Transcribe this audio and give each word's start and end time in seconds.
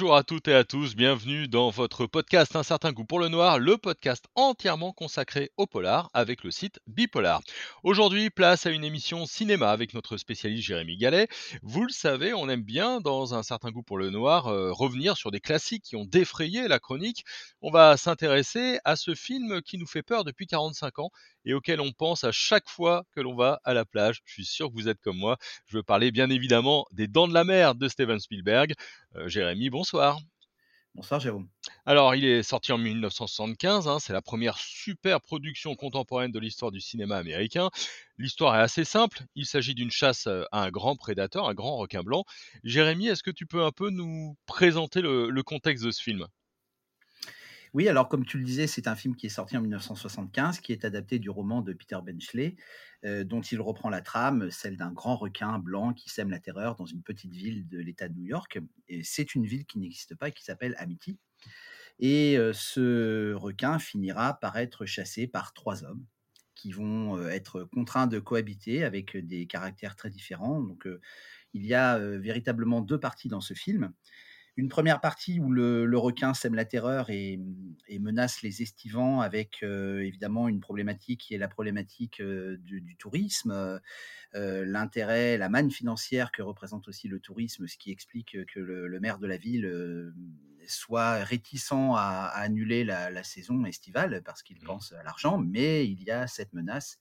Bonjour 0.00 0.16
à 0.16 0.24
toutes 0.24 0.48
et 0.48 0.54
à 0.54 0.64
tous, 0.64 0.96
bienvenue 0.96 1.46
dans 1.46 1.68
votre 1.68 2.06
podcast 2.06 2.56
Un 2.56 2.62
certain 2.62 2.90
goût 2.90 3.04
pour 3.04 3.18
le 3.18 3.28
noir, 3.28 3.58
le 3.58 3.76
podcast 3.76 4.24
entièrement 4.34 4.94
consacré 4.94 5.50
au 5.58 5.66
polar 5.66 6.08
avec 6.14 6.42
le 6.42 6.50
site 6.50 6.80
Bipolar. 6.86 7.42
Aujourd'hui, 7.82 8.30
place 8.30 8.64
à 8.64 8.70
une 8.70 8.82
émission 8.82 9.26
cinéma 9.26 9.70
avec 9.70 9.92
notre 9.92 10.16
spécialiste 10.16 10.66
Jérémy 10.66 10.96
Gallet. 10.96 11.28
Vous 11.62 11.82
le 11.82 11.92
savez, 11.92 12.32
on 12.32 12.48
aime 12.48 12.62
bien 12.62 13.02
dans 13.02 13.34
Un 13.34 13.42
certain 13.42 13.70
goût 13.70 13.82
pour 13.82 13.98
le 13.98 14.08
noir 14.08 14.46
euh, 14.46 14.72
revenir 14.72 15.18
sur 15.18 15.30
des 15.30 15.40
classiques 15.40 15.84
qui 15.84 15.96
ont 15.96 16.06
défrayé 16.06 16.66
la 16.66 16.78
chronique. 16.78 17.26
On 17.60 17.70
va 17.70 17.98
s'intéresser 17.98 18.78
à 18.86 18.96
ce 18.96 19.14
film 19.14 19.60
qui 19.60 19.76
nous 19.76 19.86
fait 19.86 20.02
peur 20.02 20.24
depuis 20.24 20.46
45 20.46 20.98
ans 21.00 21.10
et 21.44 21.54
auquel 21.54 21.80
on 21.80 21.92
pense 21.92 22.24
à 22.24 22.32
chaque 22.32 22.68
fois 22.68 23.04
que 23.12 23.20
l'on 23.20 23.34
va 23.34 23.60
à 23.64 23.74
la 23.74 23.84
plage. 23.84 24.20
Je 24.24 24.32
suis 24.32 24.44
sûr 24.44 24.68
que 24.68 24.74
vous 24.74 24.88
êtes 24.88 25.00
comme 25.00 25.18
moi. 25.18 25.36
Je 25.66 25.76
veux 25.76 25.82
parler 25.82 26.10
bien 26.10 26.30
évidemment 26.30 26.86
des 26.92 27.08
Dents 27.08 27.28
de 27.28 27.34
la 27.34 27.44
Mer 27.44 27.74
de 27.74 27.88
Steven 27.88 28.20
Spielberg. 28.20 28.74
Euh, 29.16 29.28
Jérémy, 29.28 29.70
bonsoir. 29.70 30.18
Bonsoir 30.96 31.20
Jérôme. 31.20 31.48
Alors, 31.86 32.16
il 32.16 32.24
est 32.24 32.42
sorti 32.42 32.72
en 32.72 32.78
1975, 32.78 33.86
hein, 33.86 33.98
c'est 34.00 34.12
la 34.12 34.22
première 34.22 34.58
super 34.58 35.20
production 35.20 35.76
contemporaine 35.76 36.32
de 36.32 36.38
l'histoire 36.40 36.72
du 36.72 36.80
cinéma 36.80 37.16
américain. 37.16 37.70
L'histoire 38.18 38.56
est 38.56 38.60
assez 38.60 38.84
simple, 38.84 39.22
il 39.36 39.46
s'agit 39.46 39.74
d'une 39.74 39.92
chasse 39.92 40.26
euh, 40.26 40.42
à 40.50 40.64
un 40.64 40.70
grand 40.70 40.96
prédateur, 40.96 41.48
un 41.48 41.54
grand 41.54 41.76
requin 41.76 42.02
blanc. 42.02 42.24
Jérémy, 42.64 43.06
est-ce 43.06 43.22
que 43.22 43.30
tu 43.30 43.46
peux 43.46 43.62
un 43.62 43.70
peu 43.70 43.90
nous 43.90 44.36
présenter 44.46 45.00
le 45.00 45.42
contexte 45.42 45.84
de 45.84 45.92
ce 45.92 46.02
film? 46.02 46.26
Oui, 47.72 47.88
alors 47.88 48.08
comme 48.08 48.24
tu 48.24 48.36
le 48.36 48.44
disais, 48.44 48.66
c'est 48.66 48.88
un 48.88 48.96
film 48.96 49.14
qui 49.14 49.26
est 49.26 49.30
sorti 49.30 49.56
en 49.56 49.60
1975, 49.60 50.60
qui 50.60 50.72
est 50.72 50.84
adapté 50.84 51.20
du 51.20 51.30
roman 51.30 51.62
de 51.62 51.72
Peter 51.72 51.98
Benchley, 52.04 52.56
euh, 53.04 53.22
dont 53.22 53.40
il 53.40 53.60
reprend 53.60 53.90
la 53.90 54.00
trame, 54.00 54.50
celle 54.50 54.76
d'un 54.76 54.90
grand 54.90 55.16
requin 55.16 55.58
blanc 55.60 55.92
qui 55.92 56.10
sème 56.10 56.30
la 56.30 56.40
terreur 56.40 56.74
dans 56.74 56.86
une 56.86 57.02
petite 57.02 57.32
ville 57.32 57.68
de 57.68 57.78
l'État 57.78 58.08
de 58.08 58.14
New 58.14 58.24
York. 58.24 58.58
Et 58.88 59.04
c'est 59.04 59.36
une 59.36 59.46
ville 59.46 59.66
qui 59.66 59.78
n'existe 59.78 60.16
pas, 60.16 60.32
qui 60.32 60.42
s'appelle 60.42 60.74
Amity. 60.78 61.18
Et 62.00 62.36
euh, 62.38 62.52
ce 62.52 63.34
requin 63.34 63.78
finira 63.78 64.40
par 64.40 64.58
être 64.58 64.84
chassé 64.84 65.28
par 65.28 65.52
trois 65.52 65.84
hommes 65.84 66.04
qui 66.56 66.72
vont 66.72 67.18
euh, 67.18 67.28
être 67.28 67.62
contraints 67.62 68.08
de 68.08 68.18
cohabiter 68.18 68.82
avec 68.82 69.16
des 69.16 69.46
caractères 69.46 69.94
très 69.94 70.10
différents. 70.10 70.60
Donc 70.60 70.88
il 71.54 71.66
y 71.66 71.74
a 71.74 71.98
véritablement 71.98 72.80
deux 72.80 72.98
parties 72.98 73.28
dans 73.28 73.40
ce 73.40 73.54
film 73.54 73.92
une 74.60 74.68
première 74.68 75.00
partie 75.00 75.40
où 75.40 75.50
le, 75.50 75.96
requin 75.96 76.34
sème 76.34 76.54
la 76.54 76.66
terreur 76.66 77.08
et, 77.08 77.40
menace 77.98 78.42
les 78.42 78.62
estivants 78.62 79.20
avec 79.20 79.62
euh, 79.62 80.00
évidemment 80.00 80.48
une 80.48 80.60
problématique 80.60 81.20
qui 81.20 81.34
est 81.34 81.38
la 81.38 81.48
problématique 81.48 82.20
euh, 82.20 82.56
du, 82.58 82.96
tourisme, 82.96 83.80
euh, 84.34 84.64
l'intérêt, 84.66 85.38
la 85.38 85.48
manne 85.48 85.70
financière 85.70 86.30
que 86.30 86.42
représente 86.42 86.88
aussi 86.88 87.08
le 87.08 87.20
tourisme, 87.20 87.66
ce 87.66 87.76
qui 87.78 87.90
explique 87.90 88.36
que 88.46 88.60
le, 88.60 89.00
maire 89.00 89.18
de 89.18 89.26
la 89.26 89.38
ville 89.38 90.12
soit 90.68 91.24
réticent 91.24 91.72
à, 91.72 92.26
annuler 92.28 92.84
la, 92.84 93.22
saison 93.24 93.64
estivale 93.64 94.22
parce 94.24 94.42
qu'il 94.42 94.58
mmh. 94.58 94.66
pense 94.66 94.92
à 94.92 95.02
l'argent, 95.02 95.38
mais 95.38 95.86
il 95.86 96.02
y 96.02 96.10
a 96.10 96.26
cette 96.26 96.52
menace 96.52 97.00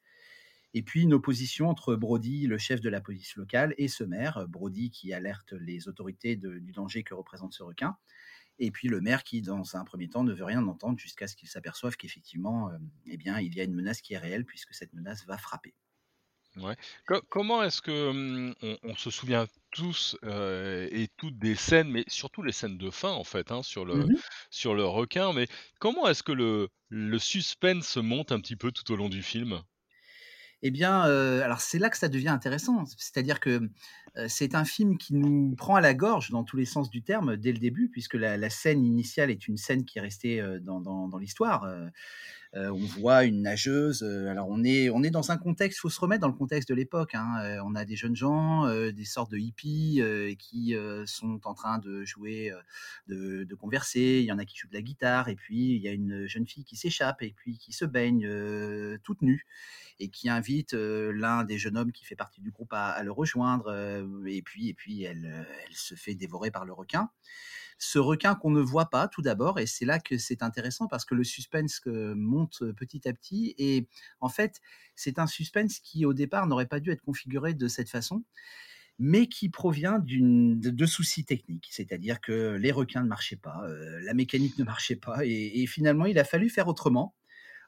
et 0.74 0.84
puis 0.84 1.02
une 1.02 1.14
opposition 1.14 1.70
entre 1.70 1.96
Brody, 1.96 2.48
le 2.48 2.58
chef 2.58 2.82
de 2.82 2.90
la 2.90 3.02
police 3.02 3.36
locale, 3.36 3.74
et 3.78 3.88
ce 3.88 4.04
maire, 4.04 4.48
Brody 4.48 4.92
qui 4.92 5.14
alerte 5.14 5.54
les 5.54 5.88
autorités 5.88 6.36
du 6.36 6.72
danger 6.72 7.04
que 7.04 7.14
représente 7.14 7.54
ce 7.54 7.64
requin, 7.64 7.98
et 8.60 8.72
puis 8.72 8.90
le 8.90 9.02
maire 9.02 9.24
qui, 9.24 9.42
dans 9.42 9.76
un 9.76 9.86
premier 9.86 10.10
temps, 10.10 10.24
ne 10.24 10.34
veut 10.34 10.44
rien 10.44 10.66
entendre 10.68 11.00
jusqu'à 11.00 11.28
ce 11.28 11.36
qu'il 11.36 11.48
s'aperçoive 11.48 11.96
qu'effectivement, 11.96 12.70
euh, 12.70 12.78
eh 13.06 13.18
bien, 13.18 13.40
il 13.40 13.56
y 13.56 13.62
a 13.62 13.64
une 13.64 13.74
menace 13.74 14.02
qui 14.02 14.14
est 14.14 14.18
réelle 14.18 14.46
puisque 14.46 14.74
cette 14.74 14.94
menace 14.94 15.26
va 15.26 15.38
frapper. 15.38 15.74
Ouais. 16.58 16.76
comment 17.30 17.62
est-ce 17.64 17.80
que 17.82 18.10
hum, 18.10 18.56
on, 18.84 18.96
se 18.96 19.12
souvient 19.12 19.46
tous 19.72 20.18
euh, 20.24 20.90
et 20.92 21.08
toutes 21.16 21.38
des 21.38 21.56
scènes, 21.56 21.90
mais 21.90 22.04
surtout 22.08 22.42
les 22.42 22.52
scènes 22.52 22.78
de 22.78 22.90
fin 22.90 23.12
en 23.12 23.24
fait, 23.24 23.52
hein, 23.52 23.62
sur 23.62 23.86
le 23.86 23.96
mmh 23.96 24.16
sur 24.50 24.74
le 24.74 24.84
requin. 24.84 25.32
Mais 25.32 25.48
comment 25.80 26.08
est-ce 26.08 26.24
que 26.24 26.32
le 26.32 26.70
le 26.90 27.20
suspense 27.20 27.98
monte 27.98 28.32
un 28.32 28.42
petit 28.42 28.56
peu 28.56 28.72
tout 28.72 28.92
au 28.92 28.96
long 28.96 29.10
du 29.10 29.22
film? 29.22 29.62
Eh 30.62 30.72
bien, 30.72 31.02
alors 31.02 31.62
c'est 31.62 31.80
là 31.80 31.90
que 31.90 31.98
ça 31.98 32.10
devient 32.10 32.30
intéressant. 32.30 32.84
C'est-à-dire 32.98 33.40
que 33.40 33.70
c'est 34.28 34.56
un 34.56 34.66
film 34.66 34.98
qui 34.98 35.14
nous 35.14 35.56
prend 35.56 35.76
à 35.76 35.82
la 35.82 35.94
gorge 35.94 36.30
dans 36.32 36.44
tous 36.44 36.58
les 36.58 36.66
sens 36.66 36.90
du 36.90 37.02
terme 37.02 37.38
dès 37.38 37.52
le 37.52 37.60
début, 37.60 37.90
puisque 37.90 38.16
la, 38.16 38.50
scène 38.50 38.84
initiale 38.84 39.30
est 39.32 39.48
une 39.48 39.58
scène 39.58 39.86
qui 39.86 40.00
est 40.00 40.02
restée 40.02 40.44
dans, 40.62 41.10
l'histoire. 41.20 41.68
on 42.54 42.74
voit 42.74 43.26
une 43.26 43.42
nageuse. 43.42 44.04
alors 44.04 44.48
on 44.50 44.64
est, 44.64 45.10
dans 45.12 45.32
un 45.32 45.38
contexte, 45.38 45.80
il 45.80 45.82
faut 45.82 45.90
se 45.90 46.00
remettre 46.00 46.22
dans 46.22 46.28
le 46.28 46.34
contexte 46.34 46.70
de 46.70 46.76
l'époque. 46.76 47.16
Hein, 47.16 47.60
on 47.66 47.76
a 47.76 47.86
des 47.86 47.96
jeunes 47.96 48.16
gens, 48.16 48.68
des 48.92 49.06
sortes 49.06 49.32
de 49.32 49.38
hippies 49.38 50.02
qui 50.38 50.76
sont 51.06 51.42
en 51.46 51.54
train 51.54 51.80
de 51.80 52.04
jouer, 52.04 52.52
de, 53.08 53.56
converser. 53.56 54.20
Il 54.22 54.26
y 54.26 54.32
en 54.32 54.40
a 54.40 54.46
qui 54.46 54.58
jouent 54.58 54.70
de 54.70 54.76
la 54.76 54.82
guitare, 54.82 55.30
et 55.30 55.36
puis 55.36 55.76
il 55.76 55.82
y 55.82 55.88
a 55.88 55.92
une 55.92 56.28
jeune 56.28 56.48
fille 56.48 56.64
qui 56.64 56.76
s'échappe 56.76 57.22
et 57.22 57.34
puis 57.36 57.58
qui 57.58 57.74
se 57.74 57.86
baigne 57.86 58.28
toute 59.04 59.22
nue 59.22 59.46
et 60.00 60.10
qui 60.10 60.30
invite 60.30 60.74
l'un 60.74 61.44
des 61.44 61.58
jeunes 61.58 61.78
hommes 61.78 61.92
qui 61.92 62.06
fait 62.06 62.16
partie 62.16 62.42
du 62.42 62.52
groupe 62.52 62.74
à, 62.74 63.02
le 63.04 63.12
rejoindre. 63.12 63.70
Et 64.28 64.42
puis, 64.42 64.70
et 64.70 64.74
puis 64.74 65.04
elle, 65.04 65.48
elle 65.68 65.76
se 65.76 65.96
fait 65.96 66.16
dévorer 66.16 66.52
par 66.52 66.66
le 66.66 66.74
requin 66.74 67.10
ce 67.80 67.98
requin 67.98 68.36
qu'on 68.36 68.52
ne 68.52 68.60
voit 68.60 68.90
pas 68.90 69.08
tout 69.08 69.22
d'abord, 69.22 69.58
et 69.58 69.66
c'est 69.66 69.86
là 69.86 70.00
que 70.00 70.18
c'est 70.18 70.44
intéressant 70.44 70.88
parce 70.88 71.06
que 71.06 71.16
le 71.16 71.24
suspense 71.24 71.82
monte 71.86 72.62
petit 72.74 73.08
à 73.08 73.14
petit, 73.14 73.56
et 73.58 73.88
en 74.20 74.28
fait, 74.28 74.60
c'est 74.96 75.18
un 75.18 75.28
suspense 75.28 75.80
qui 75.80 76.06
au 76.06 76.14
départ 76.14 76.46
n'aurait 76.46 76.68
pas 76.68 76.82
dû 76.82 76.92
être 76.92 77.02
configuré 77.02 77.54
de 77.54 77.68
cette 77.70 77.90
façon, 77.90 78.26
mais 79.00 79.28
qui 79.28 79.48
provient 79.48 80.00
de, 80.04 80.86
soucis 80.86 81.24
techniques, 81.24 81.70
c'est-à-dire 81.72 82.20
que 82.20 82.58
les 82.60 82.74
requins 82.74 83.02
ne 83.02 83.08
marchaient 83.08 83.38
pas, 83.38 83.64
la 84.04 84.14
mécanique 84.14 84.58
ne 84.60 84.66
marchait 84.66 84.98
pas, 84.98 85.20
et, 85.24 85.66
finalement, 85.66 86.06
il 86.06 86.20
a 86.20 86.26
fallu 86.26 86.50
faire 86.50 86.68
autrement 86.68 87.16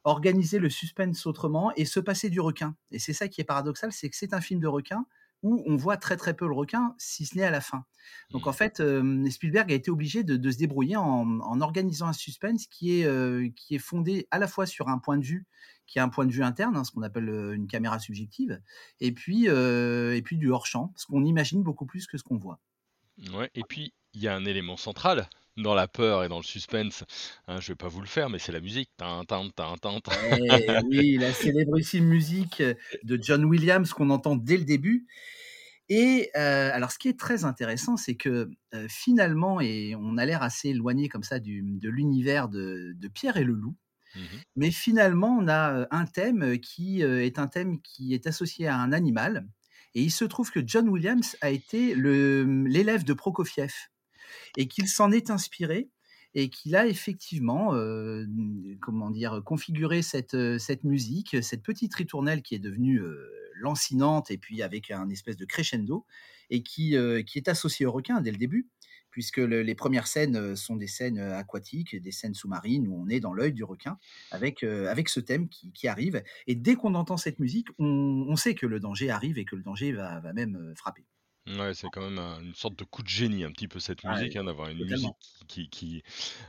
organiser 0.04 0.58
le 0.58 0.70
suspense 0.70 1.28
autrement 1.28 1.72
et 1.76 1.86
se 1.86 2.00
passer 2.00 2.32
du 2.32 2.40
requin. 2.40 2.76
Et 2.90 2.98
c'est 2.98 3.14
ça 3.14 3.28
qui 3.28 3.40
est 3.40 3.44
paradoxal, 3.44 3.92
c'est 3.94 4.10
que 4.10 4.16
c'est 4.18 4.34
un 4.34 4.42
film 4.42 4.60
de 4.60 4.68
requin 4.68 5.06
où 5.44 5.64
on 5.66 5.76
voit 5.76 5.98
très 5.98 6.18
très 6.18 6.34
peu 6.34 6.48
le 6.48 6.54
requin, 6.54 6.96
si 6.98 7.26
ce 7.26 7.38
n'est 7.38 7.44
à 7.44 7.52
la 7.52 7.62
fin. 7.62 7.86
Donc 8.32 8.48
en 8.48 8.52
mmh. 8.52 8.54
fait, 8.54 8.84
Spielberg 9.30 9.72
a 9.72 9.76
été 9.76 9.92
obligé 9.92 10.24
de, 10.24 10.52
se 10.52 10.58
débrouiller 10.58 10.98
en, 10.98 11.62
organisant 11.62 12.08
un 12.08 12.14
suspense 12.14 12.68
qui 12.68 13.02
est, 13.02 13.56
qui 13.56 13.76
est 13.76 13.80
fondé 13.80 14.28
à 14.32 14.40
la 14.40 14.48
fois 14.48 14.66
sur 14.66 14.88
un 14.90 14.98
point 14.98 15.18
de 15.18 15.24
vue, 15.24 15.46
qui 15.88 16.00
est 16.00 16.02
un 16.02 16.10
point 16.10 16.26
de 16.26 16.32
vue 16.32 16.44
interne, 16.44 16.76
hein, 16.76 16.84
ce 16.84 16.92
qu'on 16.92 17.02
appelle 17.02 17.30
une 17.54 17.68
caméra 17.68 18.00
subjective, 18.00 18.62
et 19.00 19.12
puis, 19.12 19.46
et 19.46 20.22
puis 20.24 20.38
du 20.38 20.50
hors-champ, 20.50 20.94
ce 20.96 21.06
qu'on 21.06 21.24
imagine 21.24 21.64
beaucoup 21.64 21.86
plus 21.86 22.08
que 22.08 22.18
ce 22.18 22.24
qu'on 22.24 22.38
voit. 22.38 22.60
Ouais, 23.34 23.52
et 23.54 23.64
puis 23.68 23.94
il 24.14 24.22
y 24.22 24.28
a 24.28 24.36
un 24.36 24.46
élément 24.46 24.78
central, 24.78 25.30
dans 25.58 25.76
la 25.76 25.88
peur 25.88 26.24
et 26.24 26.30
dans 26.30 26.38
le 26.38 26.44
suspense, 26.44 27.04
hein, 27.48 27.60
je 27.60 27.70
vais 27.70 27.76
pas 27.76 27.88
vous 27.88 28.02
le 28.02 28.08
faire, 28.08 28.30
mais 28.30 28.40
c'est 28.40 28.52
la 28.52 28.62
musique. 28.62 28.90
Eh 30.22 30.80
oui, 30.88 31.18
la 31.20 31.34
célébrissime 31.34 32.06
musique 32.06 32.64
de 33.04 33.20
John 33.22 33.46
Williams 33.46 33.92
qu'on 33.94 34.10
entend 34.10 34.36
dès 34.36 34.58
le 34.58 34.66
début. 34.66 35.06
Et 35.94 36.30
euh, 36.38 36.72
alors, 36.74 36.90
ce 36.90 36.98
qui 36.98 37.10
est 37.10 37.20
très 37.20 37.44
intéressant, 37.44 37.98
c'est 37.98 38.16
que 38.16 38.50
euh, 38.74 38.88
finalement, 38.88 39.60
et 39.60 39.94
on 40.00 40.18
a 40.18 40.26
l'air 40.26 40.42
assez 40.42 40.70
éloigné 40.70 41.10
comme 41.10 41.24
ça 41.24 41.42
de 41.42 41.90
l'univers 41.90 42.48
de, 42.48 42.96
Pierre 43.14 43.36
et 43.36 43.44
le 43.44 43.52
loup, 43.52 43.76
mmh 44.16 44.20
mais 44.56 44.72
finalement, 44.72 45.38
on 45.38 45.50
a 45.50 45.74
euh, 45.74 45.86
un 45.92 46.06
thème 46.06 46.60
qui 46.60 47.02
est 47.02 47.40
un 47.40 47.48
thème 47.48 47.82
qui 47.82 48.14
est 48.14 48.26
associé 48.26 48.68
à 48.68 48.78
un 48.78 48.94
animal. 48.94 49.46
Et 49.94 50.02
il 50.02 50.12
se 50.12 50.24
trouve 50.24 50.50
que 50.50 50.62
John 50.66 50.88
Williams 50.88 51.36
a 51.42 51.50
été 51.50 51.94
l'élève 51.94 53.04
de 53.04 53.12
Prokofiev 53.12 53.74
et 54.58 54.68
qu'il 54.68 54.88
s'en 54.88 55.12
est 55.12 55.30
inspiré 55.30 55.90
et 56.34 56.50
qu'il 56.50 56.76
a 56.76 56.88
effectivement, 56.88 57.76
euh, 57.76 58.26
comment 58.82 59.10
dire, 59.10 59.42
configuré 59.44 60.02
cette, 60.02 60.34
euh, 60.34 60.58
cette 60.58 60.84
musique, 60.84 61.44
cette 61.44 61.64
petite 61.64 61.94
ritournelle 61.94 62.42
qui 62.42 62.56
est 62.56 62.60
devenue 62.60 63.02
euh, 63.02 63.30
lancinante 63.56 64.32
et 64.32 64.38
puis 64.38 64.62
avec 64.62 64.92
un 64.92 65.10
espèce 65.10 65.38
de 65.38 65.46
crescendo 65.46 66.06
et 66.50 66.64
qui, 66.64 66.98
qui 67.28 67.38
est 67.38 67.48
associée 67.48 67.86
au 67.86 67.94
requin 67.94 68.20
dès 68.20 68.32
le 68.32 68.38
début, 68.38 68.68
puisque 69.10 69.38
les 69.38 69.76
premières 69.76 70.08
scènes 70.08 70.56
sont 70.58 70.76
des 70.76 70.88
scènes 70.88 71.20
aquatiques, 71.20 71.96
des 71.96 72.12
scènes 72.12 72.34
sous-marines 72.34 72.90
où 72.90 73.02
on 73.02 73.08
est 73.08 73.22
dans 73.22 73.32
l'œil 73.32 73.54
du 73.54 73.64
requin 73.64 73.98
avec, 74.32 74.64
avec 74.64 75.08
ce 75.08 75.22
thème 75.22 75.48
qui, 75.48 75.72
qui 75.72 75.88
arrive. 75.88 76.22
Et 76.48 76.56
dès 76.56 76.76
qu'on 76.76 76.96
entend 76.96 77.16
cette 77.16 77.40
musique, 77.40 77.68
on, 77.80 78.26
on, 78.28 78.36
sait 78.36 78.54
que 78.54 78.66
le 78.66 78.82
danger 78.82 79.10
arrive 79.10 79.38
et 79.38 79.46
que 79.46 79.56
le 79.56 79.62
danger 79.62 79.94
va, 79.94 80.20
va 80.20 80.34
même 80.34 80.74
frapper. 80.76 81.06
Ouais, 81.58 81.74
c'est 81.74 81.90
quand 81.90 82.10
même 82.10 82.20
une 82.44 82.54
sorte 82.56 82.78
de 82.78 82.84
coup 82.84 83.02
de 83.04 83.08
génie, 83.10 83.44
un 83.44 83.52
petit 83.52 83.68
peu 83.68 83.80
cette 83.80 84.06
musique, 84.06 84.36
hein, 84.36 84.44
d'avoir 84.44 84.70
une 84.70 84.84
musique 84.84 85.16
qui 85.48 85.70
qui 85.70 86.04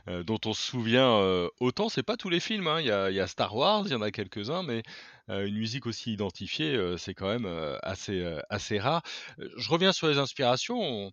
euh, 0.09 0.23
dont 0.23 0.39
on 0.45 0.53
se 0.53 0.61
souvient, 0.61 1.17
euh, 1.19 1.49
autant 1.59 1.89
c'est 1.89 2.03
pas 2.03 2.17
tous 2.17 2.29
les 2.29 2.39
films, 2.39 2.67
hein. 2.67 2.81
Il 2.81 2.87
y 2.87 2.91
a 2.91 3.09
il 3.11 3.15
y 3.15 3.19
a 3.21 3.27
Star 3.27 3.55
Wars, 3.55 3.83
il 3.87 3.91
y 3.91 3.95
en 3.95 4.01
a 4.03 4.11
quelques-uns, 4.11 4.63
mais 4.63 4.83
euh, 5.29 5.47
une 5.47 5.57
musique 5.57 5.87
aussi 5.87 6.13
identifiée, 6.13 6.77
c'est 6.97 7.13
quand 7.15 7.27
même, 7.27 7.47
assez, 7.83 8.23
assez 8.49 8.79
rare. 8.79 9.03
je 9.39 9.69
reviens 9.69 9.93
sur 9.93 10.07
les 10.07 10.17
inspirations, 10.19 11.11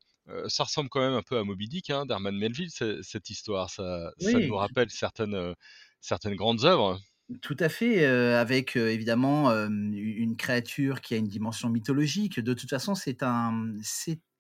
ça 0.49 0.65
ressemble 0.65 0.91
quand 0.91 1.01
même 1.01 1.15
un 1.15 1.23
peu 1.23 1.39
à 1.39 1.45
Moby 1.45 1.69
Dick, 1.69 1.91
hein, 1.91 2.07
d'Herman 2.07 2.37
Melville, 2.37 2.71
cette 2.71 3.31
histoire. 3.31 3.71
Ça 3.71 4.13
ça 4.19 4.41
nous 4.41 4.57
rappelle 4.57 4.91
certaines, 4.91 5.55
certaines 6.01 6.37
grandes 6.37 6.65
œuvres. 6.65 7.01
Tout 7.43 7.57
à 7.61 7.69
fait, 7.69 8.05
avec, 8.05 8.75
évidemment, 8.77 9.51
une 9.53 10.37
créature 10.37 11.01
qui 11.01 11.15
a 11.15 11.17
une 11.17 11.29
dimension 11.29 11.69
mythologique. 11.69 12.41
De 12.41 12.55
toute 12.55 12.71
façon, 12.71 12.95
c'est 12.95 13.23
un 13.23 13.75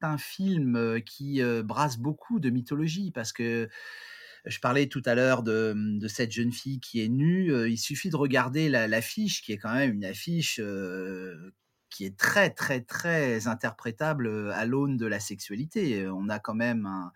un 0.02 0.19
film, 0.19 1.00
qui, 1.04 1.40
brasse 1.64 1.98
beaucoup 1.98 2.40
de 2.40 2.50
mythologie 2.50 3.10
parce 3.12 3.32
que 3.32 3.69
je 4.46 4.58
parlais 4.58 4.87
tout 4.87 5.02
à 5.04 5.14
l'heure 5.14 5.42
de, 5.42 5.75
mmh, 5.76 6.08
cette 6.08 6.32
jeune 6.32 6.52
fille 6.52 6.81
qui 6.81 7.02
est 7.02 7.08
nue, 7.08 7.52
il 7.69 7.78
suffit 7.78 8.10
de 8.10 8.16
regarder 8.16 8.69
la 8.70 8.88
l'affiche 8.88 9.42
qui 9.42 9.52
est 9.52 9.58
quand 9.58 9.75
même 9.75 9.92
une 9.92 10.04
affiche, 10.06 10.58
qui 11.90 12.04
est 12.04 12.16
très, 12.16 12.50
très, 12.50 12.81
très 12.81 13.46
interprétable, 13.48 14.26
heu, 14.28 14.50
à 14.52 14.64
l'aune 14.66 14.96
de 14.96 15.06
la 15.06 15.20
sexualité. 15.20 16.06
on 16.08 16.28
a 16.28 16.38
quand 16.38 16.54
même 16.54 16.87
un 16.87 17.12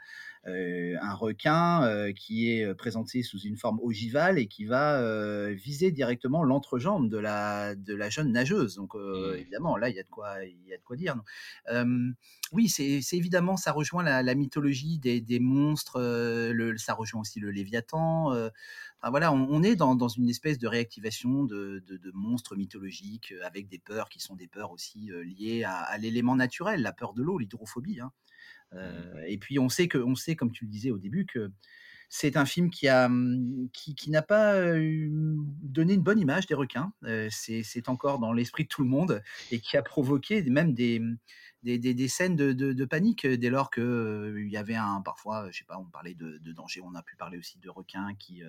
euh, 0.46 0.96
un 1.00 1.14
requin 1.14 1.84
euh, 1.84 2.12
qui 2.12 2.50
est 2.50 2.66
euh, 2.66 2.74
présenté 2.74 3.22
sous 3.22 3.38
une 3.38 3.56
forme 3.56 3.80
ogivale 3.80 4.38
et 4.38 4.46
qui 4.46 4.66
va 4.66 4.84
viser 5.52 5.90
directement 5.90 6.44
l'entrejambe 6.44 7.08
de 7.08 7.16
la, 7.16 7.74
de 7.74 7.94
la 7.94 8.10
jeune 8.10 8.32
nageuse. 8.32 8.76
Donc 8.76 8.94
Mmh. 8.94 9.34
évidemment, 9.38 9.76
là, 9.76 9.88
il 9.88 9.96
y 9.96 9.98
a 9.98 10.02
de 10.02 10.08
quoi, 10.08 10.44
il 10.44 10.68
y 10.68 10.74
a 10.74 10.76
de 10.76 10.82
quoi 10.82 10.96
dire. 10.96 11.16
oui, 12.52 12.68
c'est 12.68 13.00
évidemment, 13.12 13.56
ça 13.56 13.72
rejoint 13.72 14.02
la, 14.02 14.34
mythologie 14.34 14.98
des, 14.98 15.20
des 15.20 15.40
monstres, 15.40 16.00
le, 16.00 16.76
ça 16.76 16.94
rejoint 16.94 17.20
aussi 17.22 17.40
le 17.40 17.50
Léviathan. 17.50 18.32
Enfin, 19.04 19.10
voilà, 19.10 19.34
on, 19.34 19.62
est 19.62 19.76
dans, 19.76 19.94
dans, 19.94 20.08
une 20.08 20.30
espèce 20.30 20.56
de 20.56 20.66
réactivation 20.66 21.44
de, 21.44 21.84
de, 21.86 22.10
monstres 22.14 22.56
mythologiques 22.56 23.34
avec 23.42 23.68
des 23.68 23.78
peurs 23.78 24.08
qui 24.08 24.18
sont 24.18 24.34
des 24.34 24.48
peurs 24.48 24.72
aussi 24.72 25.10
liées 25.26 25.62
à, 25.62 25.76
à 25.76 25.98
l'élément 25.98 26.34
naturel, 26.34 26.80
la 26.80 26.92
peur 26.94 27.12
de 27.12 27.22
l'eau, 27.22 27.36
l'hydrophobie. 27.36 28.00
Hein. 28.00 28.12
Mmh. 28.72 28.78
et 29.26 29.36
puis 29.36 29.58
on 29.58 29.68
sait 29.68 29.88
que, 29.88 29.98
on 29.98 30.14
sait, 30.14 30.36
comme 30.36 30.52
tu 30.52 30.64
le 30.64 30.70
disais 30.70 30.90
au 30.90 30.96
début, 30.96 31.26
que 31.26 31.52
c'est 32.16 32.36
un 32.36 32.46
film 32.46 32.70
qui 32.70 32.86
a, 32.86 33.08
mmh, 33.08 33.70
qui, 33.72 33.96
qui 33.96 34.08
n'a 34.08 34.22
pas 34.22 34.54
donné 34.62 35.94
une 35.94 36.02
bonne 36.02 36.20
image 36.20 36.46
des 36.46 36.54
requins. 36.54 36.92
c'est 37.28 37.88
encore 37.88 38.20
dans 38.20 38.32
l'esprit 38.32 38.62
de 38.62 38.68
tout 38.68 38.84
le 38.84 38.88
monde 38.88 39.20
et 39.50 39.58
qui 39.58 39.76
a 39.76 39.82
provoqué 39.82 40.40
même 40.44 40.74
des, 40.74 41.00
mmh, 41.00 41.18
des, 41.64 41.78
des, 41.80 41.92
des 41.92 42.06
scènes 42.06 42.36
de, 42.36 42.52
de, 42.52 42.84
panique 42.84 43.26
dès 43.26 43.50
lors 43.50 43.68
que 43.68 44.36
il 44.38 44.48
y 44.48 44.56
avait 44.56 44.76
un 44.76 45.00
parfois, 45.00 45.50
je 45.50 45.58
sais 45.58 45.64
pas, 45.64 45.76
on 45.76 45.86
parlait 45.86 46.14
de, 46.14 46.38
danger, 46.52 46.80
on 46.84 46.94
a 46.94 47.02
pu 47.02 47.16
parler 47.16 47.36
aussi 47.36 47.58
de 47.58 47.68
requins 47.68 48.14
qui 48.14 48.42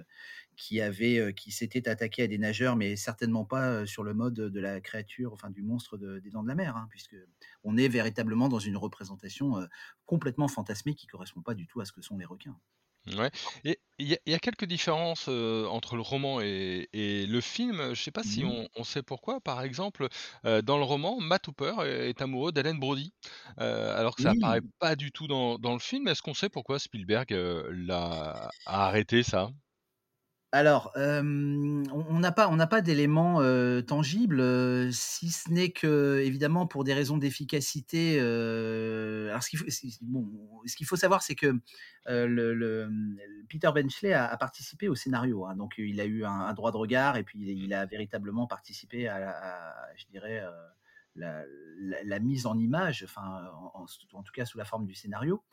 qui 0.56 0.80
avait, 0.80 1.34
qui 1.34 1.52
s'étaient 1.52 1.90
attaqués 1.90 2.22
à 2.22 2.28
des 2.28 2.38
nageurs, 2.38 2.76
mais 2.76 2.96
certainement 2.96 3.46
pas 3.46 3.88
sur 3.88 4.04
le 4.04 4.14
mode 4.14 4.36
de 4.36 4.60
la 4.60 4.80
créature, 4.80 5.34
enfin 5.34 5.50
du 5.50 5.64
monstre 5.64 5.98
des 5.98 6.30
dents 6.30 6.44
de 6.44 6.50
la 6.50 6.56
mer, 6.56 6.78
hein, 6.78 6.86
puisque 6.92 7.16
on 7.64 7.78
est 7.78 7.88
véritablement 7.88 8.48
dans 8.48 8.60
une 8.60 8.78
représentation 8.78 9.68
complètement 10.06 10.48
fantasmée 10.48 10.94
qui 10.94 11.08
correspond 11.08 11.42
pas 11.42 11.56
du 11.56 11.66
tout 11.66 11.82
à 11.82 11.86
ce 11.86 11.92
que 11.92 12.04
sont 12.04 12.20
les 12.20 12.26
requins. 12.26 12.56
Ouais 13.08 13.30
et 13.64 13.80
il 14.00 14.18
y 14.26 14.34
a 14.34 14.40
quelques 14.40 14.66
différences, 14.66 15.28
entre 15.28 15.96
le 15.96 16.02
roman 16.02 16.42
et 16.42 16.90
et 16.92 17.28
le 17.28 17.40
film, 17.40 17.94
je 17.94 18.02
sais 18.02 18.12
pas 18.12 18.24
si 18.24 18.44
Mmh 18.44 18.44
on 18.44 18.68
on 18.76 18.84
sait 18.84 19.04
pourquoi. 19.04 19.40
Par 19.42 19.62
exemple, 19.62 20.08
dans 20.44 20.78
le 20.78 20.84
roman, 20.84 21.20
Matt 21.22 21.48
Hooper 21.48 21.76
est 21.86 22.20
amoureux 22.22 22.52
d'Ellen 22.52 22.80
Brody, 22.80 23.14
alors 23.58 24.16
que 24.16 24.22
ça 24.22 24.32
apparaît 24.32 24.62
Oui. 24.62 24.72
pas 24.80 24.96
du 24.96 25.12
tout 25.12 25.28
dans 25.28 25.60
dans 25.60 25.74
le 25.74 25.80
film. 25.80 26.08
Est-ce 26.08 26.22
qu'on 26.24 26.34
sait 26.34 26.50
pourquoi 26.50 26.80
Spielberg, 26.80 27.32
l'a 27.32 28.50
a 28.66 28.88
arrêté 28.88 29.22
ça? 29.24 29.50
Alors, 30.56 30.94
on 30.96 32.20
n'a 32.20 32.32
pas 32.32 32.48
on 32.48 32.56
n'a 32.56 32.66
pas 32.66 32.80
d'éléments, 32.80 33.42
tangibles, 33.82 34.42
si 34.94 35.30
ce 35.30 35.52
n'est 35.52 35.72
que, 35.72 36.22
évidemment, 36.24 36.66
pour 36.66 36.86
des 36.86 36.94
raisons 36.94 37.18
d'efficacité, 37.18 38.18
alors 38.22 39.44
ce 39.44 39.50
qu'il 40.78 40.86
faut 40.86 40.96
savoir, 40.96 41.24
c'est 41.24 41.36
que, 41.36 41.60
Peter 43.50 43.70
Benchley 43.76 44.14
a 44.14 44.38
participé 44.38 44.88
au 44.88 44.96
scénario, 44.96 45.46
hein, 45.46 45.58
donc 45.58 45.74
il 45.78 46.00
a 46.00 46.06
eu 46.06 46.24
un 46.24 46.54
droit 46.54 46.72
de 46.72 46.78
regard 46.78 47.18
et 47.18 47.24
puis 47.24 47.38
il 47.42 47.74
a 47.74 47.86
véritablement 47.86 48.48
participé 48.48 49.10
à 49.10 49.76
je 49.98 50.06
dirais, 50.06 50.42
la 51.16 52.20
mise 52.20 52.46
en 52.46 52.58
image, 52.58 53.04
enfin, 53.04 53.44
en 53.74 53.86
en 54.14 54.24
tout 54.24 54.32
cas 54.34 54.46
sous 54.46 54.58
la 54.58 54.64
forme 54.64 54.86
du 54.86 54.96
scénario. 54.96 55.44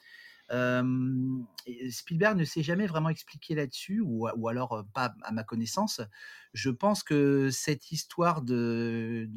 Spielberg 0.51 2.37
ne 2.37 2.45
s'est 2.45 2.63
jamais 2.63 2.87
vraiment 2.87 3.09
expliqué 3.09 3.55
là-dessus, 3.55 4.01
ou, 4.05 4.49
alors 4.49 4.85
pas 4.93 5.15
à 5.23 5.33
ma 5.33 5.45
connaissance. 5.45 6.01
Je 6.53 6.69
pense 6.69 7.03
que 7.03 7.51
cette 7.51 7.93
histoire 7.93 8.43
de, 8.43 9.29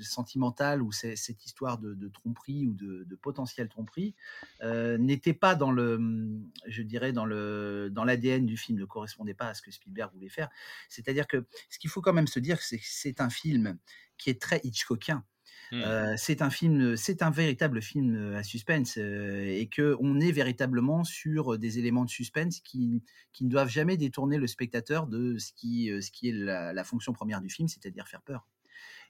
sentimentale 0.00 0.80
ou 0.82 0.90
cette 0.92 1.44
histoire 1.44 1.78
de, 1.78 2.08
tromperie 2.08 2.66
ou 2.66 2.74
de, 2.74 3.04
de 3.04 3.16
potentielle 3.16 3.68
tromperie 3.68 4.14
n'était 4.62 5.34
pas 5.34 5.54
dans 5.54 5.72
le, 5.72 6.00
je 6.66 6.82
dirais 6.82 7.12
dans 7.12 7.26
le 7.26 7.90
dans 7.90 8.04
l'ADN 8.04 8.46
du 8.46 8.56
film, 8.56 8.78
ne 8.78 8.84
correspondait 8.84 9.34
pas 9.34 9.48
à 9.48 9.54
ce 9.54 9.62
que 9.62 9.70
Spielberg 9.70 10.12
voulait 10.14 10.28
faire. 10.28 10.48
C'est-à-dire 10.88 11.26
que 11.26 11.46
ce 11.70 11.78
qu'il 11.78 11.90
faut 11.90 12.00
quand 12.00 12.12
même 12.12 12.26
se 12.26 12.38
dire, 12.38 12.60
c'est 12.60 12.78
que 12.78 12.84
c'est 12.86 13.20
un 13.20 13.30
film 13.30 13.78
qui 14.18 14.30
est 14.30 14.40
très 14.40 14.60
Hitchcockien. 14.64 15.24
Mmh. 15.72 15.80
Euh, 15.80 16.14
c'est 16.16 16.42
un 16.42 16.50
film, 16.50 16.96
c'est 16.96 17.22
un 17.22 17.30
véritable 17.30 17.80
film 17.80 18.34
à 18.34 18.42
suspense 18.42 18.98
euh, 18.98 19.46
et 19.46 19.68
que 19.68 19.96
on 20.00 20.20
est 20.20 20.30
véritablement 20.30 21.02
sur 21.02 21.58
des 21.58 21.78
éléments 21.78 22.04
de 22.04 22.10
suspense 22.10 22.60
qui, 22.60 23.02
qui 23.32 23.44
ne 23.44 23.50
doivent 23.50 23.70
jamais 23.70 23.96
détourner 23.96 24.36
le 24.36 24.46
spectateur 24.46 25.06
de 25.06 25.38
ce 25.38 25.52
qui, 25.54 25.90
euh, 25.90 26.00
ce 26.00 26.10
qui 26.10 26.28
est 26.28 26.32
la, 26.32 26.84
fonction 26.84 27.12
première 27.12 27.40
du 27.40 27.48
film, 27.48 27.68
c'est-à-dire 27.68 28.06
faire 28.06 28.22
peur. 28.22 28.46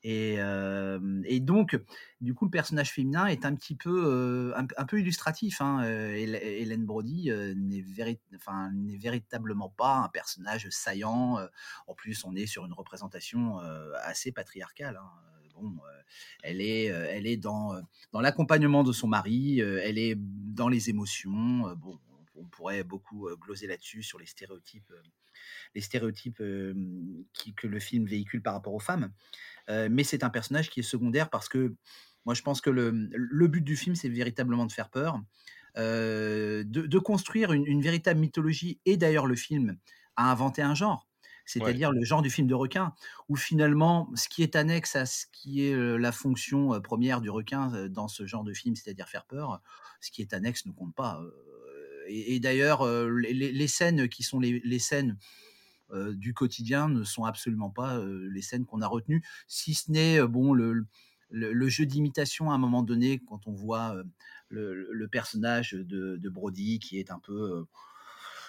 Et, 0.04 0.36
euh, 0.38 0.98
donc, 1.40 1.78
du 2.20 2.34
coup, 2.34 2.46
le 2.46 2.50
personnage 2.50 2.92
féminin 2.92 3.26
est 3.26 3.44
un 3.44 3.54
petit 3.54 3.76
peu, 3.76 4.04
euh, 4.04 4.52
un, 4.56 4.84
peu 4.84 5.00
illustratif. 5.00 5.60
Hein. 5.60 5.82
Hélène 5.84 6.84
Brody 6.84 7.30
euh, 7.30 7.54
n'est 7.54 7.84
véritablement 8.98 9.68
pas 9.70 9.96
un 9.96 10.08
personnage 10.08 10.68
saillant. 10.70 11.38
En 11.86 11.94
plus, 11.94 12.24
on 12.24 12.34
est 12.34 12.46
sur 12.46 12.66
une 12.66 12.72
représentation 12.72 13.58
assez 14.02 14.32
patriarcale. 14.32 14.96
Hein 14.96 15.31
bon, 15.70 15.82
elle 16.42 16.60
est, 16.60 16.84
elle 16.86 17.26
est 17.26 17.36
dans, 17.36 17.74
dans 18.12 18.20
l'accompagnement 18.20 18.84
de 18.84 18.92
son 18.92 19.08
mari, 19.08 19.60
elle 19.60 19.98
est 19.98 20.14
dans 20.18 20.68
les 20.68 20.90
émotions. 20.90 21.74
bon, 21.76 21.98
on 22.34 22.44
pourrait 22.44 22.84
beaucoup 22.84 23.28
gloser 23.40 23.66
là-dessus 23.66 24.02
sur 24.02 24.18
les 24.18 24.26
stéréotypes, 24.26 24.92
les 25.74 25.80
stéréotypes 25.80 26.42
qui, 27.32 27.54
que 27.54 27.66
le 27.66 27.80
film 27.80 28.06
véhicule 28.06 28.42
par 28.42 28.54
rapport 28.54 28.74
aux 28.74 28.80
femmes. 28.80 29.12
mais 29.68 30.04
c'est 30.04 30.24
un 30.24 30.30
personnage 30.30 30.70
qui 30.70 30.80
est 30.80 30.84
secondaire 30.84 31.30
parce 31.30 31.48
que 31.48 31.74
moi, 32.24 32.34
je 32.34 32.42
pense 32.42 32.60
que 32.60 32.70
le, 32.70 32.90
le 33.12 33.48
but 33.48 33.62
du 33.62 33.76
film, 33.76 33.96
c'est 33.96 34.08
véritablement 34.08 34.66
de 34.66 34.72
faire 34.72 34.90
peur, 34.90 35.20
de, 35.76 36.98
construire 36.98 37.52
une, 37.52 37.82
véritable 37.82 38.20
mythologie. 38.20 38.80
Et 38.84 38.96
d'ailleurs, 38.96 39.26
le 39.26 39.34
film 39.34 39.78
a 40.16 40.30
inventé 40.30 40.62
un 40.62 40.74
genre 40.74 41.08
c'est-à-dire 41.44 41.92
le 41.92 42.04
genre 42.04 42.22
du 42.22 42.30
film 42.30 42.46
de 42.46 42.54
requin, 42.54 42.92
où 43.28 43.36
finalement, 43.36 44.10
ce 44.14 44.28
qui 44.28 44.42
est 44.42 44.56
annexe 44.56 44.96
à 44.96 45.06
ce 45.06 45.26
qui 45.32 45.66
est 45.66 45.76
la 45.98 46.12
fonction 46.12 46.80
première 46.80 47.20
du 47.20 47.30
requin 47.30 47.88
dans 47.88 48.08
ce 48.08 48.26
genre 48.26 48.44
de 48.44 48.52
film, 48.52 48.76
c'est-à-dire 48.76 49.08
faire 49.08 49.24
peur, 49.24 49.60
ce 50.00 50.10
qui 50.10 50.22
est 50.22 50.32
annexe 50.32 50.66
ne 50.66 50.72
compte 50.72 50.94
pas. 50.94 51.20
Et, 52.08 52.40
d'ailleurs, 52.40 52.86
les, 52.86 53.68
scènes 53.68 54.08
qui 54.08 54.22
sont 54.22 54.40
les, 54.40 54.78
scènes 54.78 55.16
du 55.92 56.34
quotidien 56.34 56.88
ne 56.88 57.04
sont 57.04 57.24
absolument 57.24 57.70
pas 57.70 58.02
les 58.04 58.42
scènes 58.42 58.64
qu'on 58.64 58.80
a 58.80 58.86
retenues, 58.86 59.22
si 59.46 59.74
ce 59.74 59.90
n'est 59.90 60.22
bon 60.26 60.52
le, 60.54 60.86
jeu 61.68 61.86
d'imitation 61.86 62.50
à 62.50 62.54
un 62.54 62.58
moment 62.58 62.82
donné 62.82 63.20
quand 63.26 63.46
on 63.46 63.52
voit 63.52 63.96
le, 64.48 64.88
le, 64.90 65.08
personnage 65.08 65.72
de, 65.72 66.16
de, 66.16 66.28
Brody 66.28 66.78
qui 66.78 66.98
est 66.98 67.10
un 67.10 67.18
peu 67.18 67.66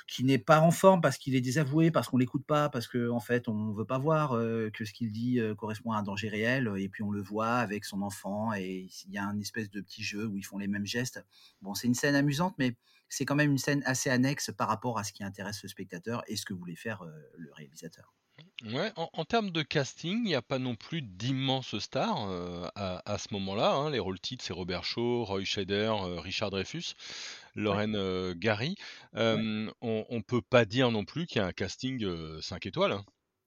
qui 0.08 0.24
n'est 0.24 0.38
pas 0.38 0.60
en 0.60 0.72
forme 0.72 1.02
parce 1.02 1.18
qu'il 1.18 1.36
est 1.36 1.42
désavoué, 1.42 1.92
parce 1.92 2.08
qu'on 2.08 2.18
l'écoute 2.18 2.46
pas, 2.46 2.70
parce 2.70 2.88
qu'en 2.88 3.10
en 3.10 3.20
fait 3.20 3.48
on 3.48 3.72
veut 3.72 3.86
pas 3.86 3.98
voir 3.98 4.34
euh, 4.34 4.70
que 4.72 4.86
ce 4.86 4.94
qu'il 4.94 5.12
dit 5.12 5.40
euh, 5.40 5.56
correspond 5.56 5.92
à 5.92 5.98
un 5.98 6.04
danger 6.04 6.30
réel, 6.30 6.72
et 6.78 6.90
puis 6.90 7.04
on 7.04 7.12
le 7.12 7.22
voit 7.22 7.56
avec 7.56 7.86
son 7.86 8.02
enfant, 8.02 8.54
et 8.54 8.88
il 9.06 9.12
y 9.12 9.18
a 9.18 9.26
un 9.26 9.40
espèce 9.40 9.70
de 9.70 9.82
petit 9.82 10.04
jeu 10.04 10.26
où 10.26 10.38
ils 10.38 10.46
font 10.46 10.58
les 10.58 10.68
mêmes 10.68 10.86
gestes. 10.86 11.24
Bon, 11.62 11.74
c'est 11.74 11.88
une 11.88 11.96
scène 11.96 12.16
amusante, 12.16 12.56
mais 12.58 12.76
c'est 13.10 13.26
quand 13.26 13.36
même 13.36 13.52
une 13.52 13.58
scène 13.58 13.84
assez 13.86 14.10
annexe 14.10 14.52
par 14.58 14.68
rapport 14.68 14.98
à 14.98 15.04
ce 15.04 15.14
qui 15.14 15.24
intéresse 15.24 15.62
le 15.64 15.70
spectateur 15.70 16.24
et 16.28 16.36
ce 16.36 16.46
que 16.46 16.54
voulait 16.54 16.76
faire 16.76 17.04
euh, 17.04 17.12
le 17.38 17.52
réalisateur. 17.54 18.14
Ouais, 18.66 18.92
en, 18.96 19.26
termes 19.26 19.52
de 19.52 19.62
casting, 19.62 20.18
il 20.18 20.24
n'y 20.24 20.36
a 20.36 20.42
pas 20.42 20.58
non 20.58 20.76
plus 20.76 21.04
d'immenses 21.04 21.78
stars 21.78 22.72
à, 22.76 23.12
à 23.12 23.18
ce 23.20 23.28
moment-là. 23.34 23.74
hein. 23.74 23.92
Les 23.92 24.00
rôles 24.00 24.20
titres, 24.20 24.44
c'est 24.44 24.54
Robert 24.54 24.84
Shaw, 24.84 25.24
Roy 25.24 25.44
Scheider, 25.44 25.94
Richard 26.18 26.50
Dreyfuss, 26.50 26.96
Ouais, 26.96 27.43
Lorraine 27.56 28.34
Gary. 28.34 28.76
on 29.14 30.22
peut 30.26 30.42
pas 30.42 30.66
dire 30.66 30.92
non 30.92 31.06
plus 31.06 31.26
qu'il 31.26 31.38
y 31.42 31.44
a 31.44 31.48
un 31.48 31.52
casting 31.52 32.06
5 32.42 32.66
étoiles. 32.66 32.94
hein. 32.94 33.06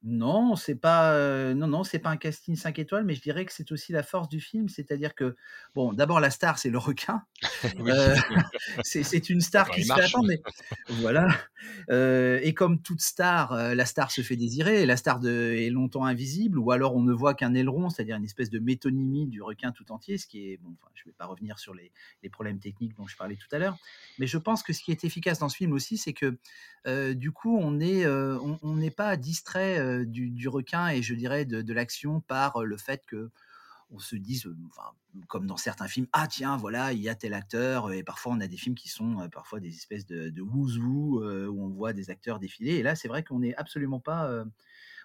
Non, 0.09 0.55
c'est 0.55 0.77
pas, 0.77 1.17
heu, 1.19 1.55
non, 1.55 1.67
non, 1.67 1.83
c'est 1.83 1.99
pas 1.99 2.11
un 2.11 2.17
casting 2.17 2.55
5 2.55 2.79
étoiles, 2.79 3.05
mais 3.05 3.17
je 3.17 3.21
dirais 3.21 3.45
que 3.45 3.53
c'est 3.53 3.73
aussi 3.73 3.93
la 3.93 4.05
force 4.05 4.29
du 4.29 4.41
film. 4.41 4.69
C'est-à-dire 4.69 5.17
que, 5.17 5.35
bon, 5.75 5.93
d'abord 5.93 6.21
la 6.21 6.31
star, 6.31 6.61
c'est 6.61 6.71
le 6.71 6.79
requin. 6.79 7.25
Oui, 7.81 7.91
Heu, 7.91 8.15
c'est 8.83 9.29
une 9.29 9.41
star 9.41 9.67
enfin, 9.69 9.75
qui 9.75 9.85
se 9.85 9.93
fait 9.93 10.03
attendre, 10.03 10.29
mais 10.29 10.41
voilà. 10.89 11.27
Heu 11.91 12.39
et 12.43 12.55
comme 12.55 12.81
toute 12.81 13.01
star, 13.01 13.75
la 13.75 13.87
star 13.87 14.11
se 14.11 14.21
fait 14.21 14.37
désirer. 14.37 14.87
La 14.87 14.97
star 14.97 15.19
de 15.19 15.55
est 15.57 15.71
longtemps 15.71 16.05
invisible 16.05 16.59
ou 16.59 16.71
alors 16.71 16.95
on 16.95 17.03
ne 17.03 17.13
voit 17.13 17.35
qu'un 17.35 17.55
aileron, 17.55 17.91
c'est-à-dire 17.91 18.17
une 18.17 18.25
espèce 18.25 18.51
de 18.51 18.59
métonymie 18.59 19.27
du 19.27 19.43
requin 19.43 19.73
tout 19.73 19.91
entier, 19.91 20.19
ce 20.19 20.27
qui 20.27 20.53
est 20.53 20.57
bon, 20.59 20.77
enfin, 20.81 20.91
je 20.95 21.05
vais 21.05 21.13
pas 21.13 21.27
revenir 21.27 21.59
sur 21.59 21.75
les 21.75 21.91
les 22.23 22.31
problèmes 22.31 22.61
techniques 22.61 22.95
dont 22.97 23.07
je 23.07 23.17
parlais 23.17 23.37
tout 23.37 23.49
à 23.53 23.59
l'heure. 23.59 23.77
Mais 24.19 24.27
je 24.27 24.39
pense 24.39 24.63
que 24.63 24.73
ce 24.73 24.83
qui 24.83 24.93
est 24.93 25.05
efficace 25.05 25.39
dans 25.41 25.49
ce 25.49 25.57
film 25.57 25.73
aussi, 25.73 25.97
c'est 25.97 26.13
que, 26.13 26.39
du 27.15 27.33
coup, 27.33 27.59
on 27.61 27.81
est, 27.81 28.07
on 28.07 28.77
n'est 28.77 28.91
pas 28.91 29.17
distrait, 29.17 29.96
du 30.05 30.31
du 30.31 30.49
requin 30.49 30.89
et 30.89 31.03
je 31.03 31.15
dirais 31.15 31.45
de 31.45 31.73
l'action 31.73 32.21
par, 32.21 32.65
le 32.65 32.77
fait 32.77 33.05
que 33.07 33.31
on 33.93 34.01
se 34.01 34.17
dise, 34.17 34.49
comme 35.29 35.47
dans 35.47 35.57
certains 35.57 35.87
films, 35.87 36.09
ah 36.13 36.27
tiens, 36.27 36.57
voilà, 36.57 36.93
il 36.93 37.01
y 37.01 37.09
a 37.09 37.15
tel 37.15 37.35
acteur. 37.35 37.93
Et 37.93 38.03
parfois, 38.03 38.33
on 38.33 38.41
a 38.41 38.49
des 38.49 38.57
films 38.57 38.75
qui 38.75 38.89
sont 38.89 39.29
parfois 39.31 39.61
des 39.61 39.69
espèces 39.69 40.07
de, 40.07 40.29
de 40.29 40.43
wouzou, 40.43 41.23
où 41.23 41.65
on 41.65 41.69
voit 41.69 41.93
des 41.93 42.11
acteurs 42.11 42.41
défiler. 42.41 42.75
Et 42.75 42.83
là, 42.83 42.97
c'est 42.97 43.07
vrai 43.07 43.23
qu'on 43.23 43.39
n'est 43.39 43.55
absolument 43.55 44.01
pas, 44.01 44.45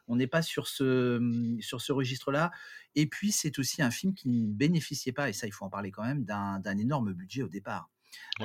on 0.07 0.15
n'est 0.15 0.27
pas 0.27 0.41
sur 0.41 0.67
ce, 0.67 1.19
mmh, 1.19 1.61
sur 1.61 1.81
ce 1.81 1.91
registre-là. 1.91 2.51
Et 2.95 3.07
puis, 3.07 3.31
c'est 3.31 3.57
aussi 3.59 3.81
un 3.81 3.91
film 3.91 4.13
qui 4.13 4.29
ne 4.29 4.51
bénéficiait 4.51 5.13
pas, 5.13 5.29
et 5.29 5.33
ça, 5.33 5.47
il 5.47 5.51
faut 5.51 5.65
en 5.65 5.69
parler 5.69 5.91
quand 5.91 6.03
même, 6.03 6.25
d'un 6.25 6.77
énorme 6.77 7.13
budget 7.13 7.43
au 7.43 7.49
départ. 7.49 7.89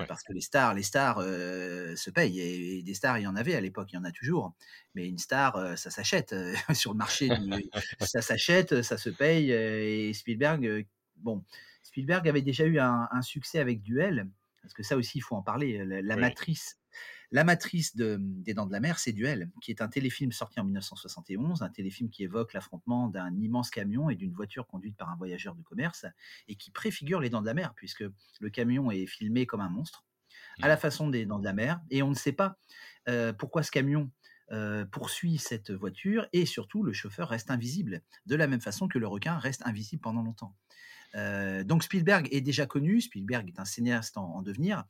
Parce 0.08 0.23
que 0.23 0.32
les 0.32 0.40
stars, 0.40 0.75
les 0.75 0.82
stars 0.82 1.20
se 1.20 2.11
payent 2.11 2.40
et, 2.40 2.82
des 2.82 2.94
stars, 2.94 3.18
il 3.18 3.23
y 3.23 3.26
en 3.26 3.37
avait 3.37 3.54
à 3.54 3.61
l'époque, 3.61 3.92
il 3.92 3.96
y 3.96 3.99
en 3.99 4.04
a 4.04 4.12
toujours. 4.12 4.54
Mais 4.94 5.06
une 5.06 5.18
star, 5.18 5.78
ça 5.78 5.90
s'achète 5.90 6.35
sur 6.75 6.92
le 6.92 6.99
marché, 6.99 7.28
ça 8.00 8.23
s'achète, 8.23 8.82
ça 8.82 8.99
se 8.99 9.11
paye. 9.11 9.50
Et 9.50 10.12
Spielberg, 10.12 10.87
bon, 11.16 11.44
Spielberg 11.82 12.28
avait 12.28 12.42
déjà 12.42 12.64
eu 12.64 12.78
un, 12.78 13.23
succès 13.23 13.58
avec 13.58 13.82
Duel, 13.82 14.28
parce 14.61 14.75
que 14.75 14.82
ça 14.82 14.96
aussi, 14.96 15.18
il 15.18 15.23
faut 15.23 15.37
en 15.37 15.42
parler. 15.42 15.82
La, 15.85 16.16
matrice, 16.16 16.78
la 17.33 17.45
matrice 17.45 17.97
de, 17.97 18.18
des 18.21 18.54
Dents 18.54 18.66
de 18.66 18.73
la 18.73 18.80
Mer, 18.80 18.99
c'est 18.99 19.12
Duel, 19.12 19.50
qui 19.61 19.71
est 19.71 19.80
un 19.80 19.88
téléfilm 19.88 20.33
sorti 20.33 20.61
en 20.61 20.64
1971, 20.64 21.62
un 21.62 21.68
téléfilm 21.68 22.11
qui 22.11 22.25
évoque 22.25 22.52
l'affrontement 22.52 23.09
d'un 23.09 23.35
immense 23.37 23.71
camion 23.71 24.11
et 24.11 24.14
d'une 24.14 24.33
voiture 24.33 24.66
conduite 24.66 24.97
par 24.97 25.11
un 25.11 25.16
voyageur 25.16 25.54
de 25.54 25.62
commerce, 25.62 26.06
et 26.49 26.56
qui 26.56 26.71
préfigure 26.71 27.21
les 27.21 27.30
Dents 27.30 27.40
de 27.40 27.47
la 27.47 27.54
Mer, 27.54 27.75
puisque 27.75 28.04
le 28.40 28.50
camion 28.50 28.90
est 28.90 29.06
filmé 29.06 29.47
comme 29.47 29.61
un 29.61 29.68
monstre, 29.68 30.04
à 30.62 30.68
la 30.68 30.76
mmh. 30.76 30.78
façon 30.78 31.09
des 31.09 31.26
Dents 31.26 31.38
de 31.38 31.45
la 31.45 31.52
Mer, 31.52 31.80
et 31.90 32.02
on 32.02 32.11
ne 32.11 32.14
sait 32.14 32.33
pas 32.33 32.59
euh, 33.09 33.33
pourquoi 33.33 33.62
ce 33.62 33.71
camion 33.71 34.11
euh, 34.52 34.85
poursuit 34.85 35.38
cette 35.38 35.73
voiture, 35.73 36.28
et 36.33 36.47
surtout 36.47 36.83
le 36.83 36.92
chauffeur 36.92 37.28
reste 37.28 37.50
invisible, 37.50 38.02
de 38.26 38.37
la 38.37 38.47
même 38.47 38.61
façon 38.61 38.88
que 38.88 38.99
le 38.99 39.06
requin 39.06 39.38
reste 39.38 39.62
invisible 39.66 40.00
pendant 40.00 40.23
longtemps. 40.23 40.54
Euh, 41.14 41.64
donc 41.64 41.83
Spielberg 41.83 42.28
est 42.30 42.40
déjà 42.40 42.66
connu, 42.66 43.00
Spielberg 43.00 43.49
est 43.49 43.59
un 43.59 43.64
cinéaste 43.64 44.18
en 44.18 44.42
devenir, 44.42 44.85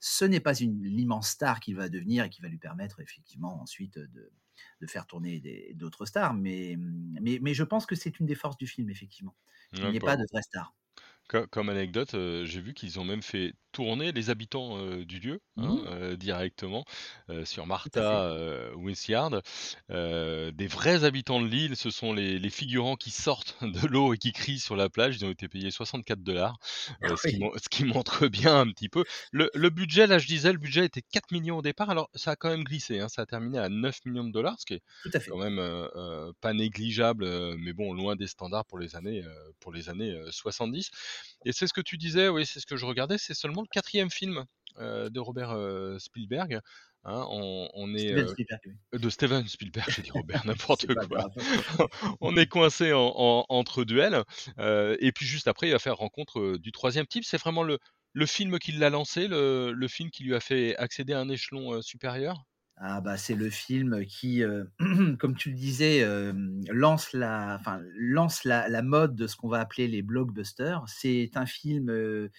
ce 0.00 0.24
n'est 0.24 0.40
pas 0.40 0.54
une 0.54 0.82
l'immense 0.82 1.30
star 1.30 1.60
qu'il 1.60 1.76
va 1.76 1.88
devenir 1.88 2.24
et 2.24 2.30
qui 2.30 2.40
va 2.40 2.48
lui 2.48 2.58
permettre 2.58 3.00
effectivement 3.00 3.60
ensuite 3.60 3.98
de, 3.98 4.30
faire 4.86 5.06
tourner 5.06 5.40
d'autres 5.74 6.06
stars. 6.06 6.34
Mais, 6.34 6.76
mais, 6.78 7.38
mais, 7.42 7.54
je 7.54 7.64
pense 7.64 7.86
que 7.86 7.94
c'est 7.94 8.18
une 8.20 8.26
des 8.26 8.34
forces 8.34 8.56
du 8.56 8.66
film, 8.66 8.90
effectivement. 8.90 9.34
Il 9.72 9.88
n'y 9.90 9.98
a 9.98 10.00
pas 10.00 10.16
de 10.16 10.24
vraie 10.30 10.42
star. 10.42 10.74
Comme 11.28 11.68
anecdote, 11.68 12.12
j'ai 12.12 12.60
vu 12.60 12.72
qu'ils 12.74 12.98
ont 12.98 13.04
même 13.04 13.22
fait 13.22 13.52
tourner 13.72 14.12
les 14.12 14.30
habitants, 14.30 14.78
du 15.02 15.20
lieu, 15.20 15.40
hein, 15.58 15.76
mmh. 15.84 16.16
directement, 16.16 16.84
sur 17.44 17.66
Martha, 17.66 18.34
Winskyard. 18.76 19.42
des 19.90 20.66
vrais 20.66 21.04
habitants 21.04 21.40
de 21.40 21.46
l'île, 21.46 21.76
ce 21.76 21.90
sont 21.90 22.14
les 22.14 22.50
figurants 22.50 22.96
qui 22.96 23.10
sortent 23.10 23.56
de 23.62 23.86
l'eau 23.86 24.14
et 24.14 24.18
qui 24.18 24.32
crient 24.32 24.58
sur 24.58 24.74
la 24.74 24.88
plage. 24.88 25.16
Ils 25.16 25.24
ont 25.26 25.30
été 25.30 25.48
payés 25.48 25.70
64 25.70 26.18
ah 26.28 27.16
ce 27.16 27.68
qui 27.68 27.84
montre 27.84 28.26
bien 28.28 28.60
un 28.60 28.70
petit 28.70 28.88
peu. 28.88 29.04
Le 29.32 29.68
budget, 29.68 30.06
là, 30.06 30.18
je 30.18 30.26
disais, 30.26 30.52
le 30.52 30.58
budget 30.58 30.86
était 30.86 31.02
4 31.02 31.32
millions 31.32 31.58
au 31.58 31.62
départ. 31.62 31.90
Alors 31.90 32.08
ça 32.14 32.32
a 32.32 32.36
quand 32.36 32.48
même 32.48 32.64
glissé, 32.64 33.00
hein, 33.00 33.08
ça 33.08 33.22
a 33.22 33.26
terminé 33.26 33.58
à 33.58 33.68
9 33.68 34.04
millions 34.06 34.24
de 34.24 34.32
dollars, 34.32 34.56
ce 34.58 34.66
qui 34.66 34.74
est 34.74 34.82
quand 35.28 35.38
même, 35.38 35.60
pas 36.40 36.54
négligeable, 36.54 37.56
mais 37.58 37.72
bon, 37.72 37.92
loin 37.92 38.16
des 38.16 38.26
standards 38.26 38.64
pour 38.64 38.78
les 38.78 38.96
années, 38.96 39.22
pour 39.60 39.72
les 39.72 39.90
années, 39.90 40.18
70. 40.30 40.90
Et 41.44 41.52
c'est 41.52 41.66
ce 41.66 41.72
que 41.72 41.80
tu 41.80 41.96
disais, 41.96 42.28
oui, 42.28 42.46
c'est 42.46 42.60
ce 42.60 42.66
que 42.66 42.76
je 42.76 42.86
regardais, 42.86 43.18
c'est 43.18 43.34
seulement 43.34 43.62
le 43.62 43.68
quatrième 43.70 44.10
film 44.10 44.44
de 44.78 45.18
Robert 45.18 45.56
Spielberg. 45.98 46.60
Hein, 47.04 47.26
on, 47.30 47.94
est 47.94 48.12
de 48.92 49.08
Steven 49.08 49.46
Spielberg, 49.46 49.88
j'ai 49.88 50.02
dit 50.02 50.10
Robert, 50.10 50.44
n'importe 50.46 50.86
quoi. 50.86 51.30
on 52.20 52.36
est 52.36 52.46
coincé 52.46 52.92
entre 52.92 53.84
duels. 53.84 54.22
et 54.58 55.12
puis 55.12 55.26
juste 55.26 55.48
après, 55.48 55.68
il 55.68 55.72
va 55.72 55.78
faire 55.78 55.96
rencontre 55.96 56.58
du 56.58 56.70
troisième 56.72 57.06
type. 57.06 57.24
C'est 57.24 57.38
vraiment 57.38 57.62
le, 57.62 57.78
le 58.12 58.26
film 58.26 58.58
qui 58.58 58.72
l'a 58.72 58.90
lancé, 58.90 59.28
le, 59.28 59.72
le, 59.72 59.88
film 59.88 60.10
qui 60.10 60.24
lui 60.24 60.34
a 60.34 60.40
fait 60.40 60.76
accéder 60.76 61.12
à 61.12 61.20
un 61.20 61.28
échelon 61.28 61.80
supérieur? 61.82 62.44
Ah 62.80 63.00
bah 63.00 63.16
c'est 63.16 63.34
le 63.34 63.50
film 63.50 64.06
qui, 64.06 64.42
comme 65.18 65.34
tu 65.36 65.50
le 65.50 65.56
disais, 65.56 66.06
lance 66.68 67.12
la, 67.12 67.60
mode 68.82 69.16
de 69.16 69.26
ce 69.26 69.36
qu'on 69.36 69.48
va 69.48 69.58
appeler 69.58 69.88
les 69.88 70.02
blockbusters. 70.02 70.84
C'est 70.86 71.30
un 71.34 71.46
film 71.46 72.30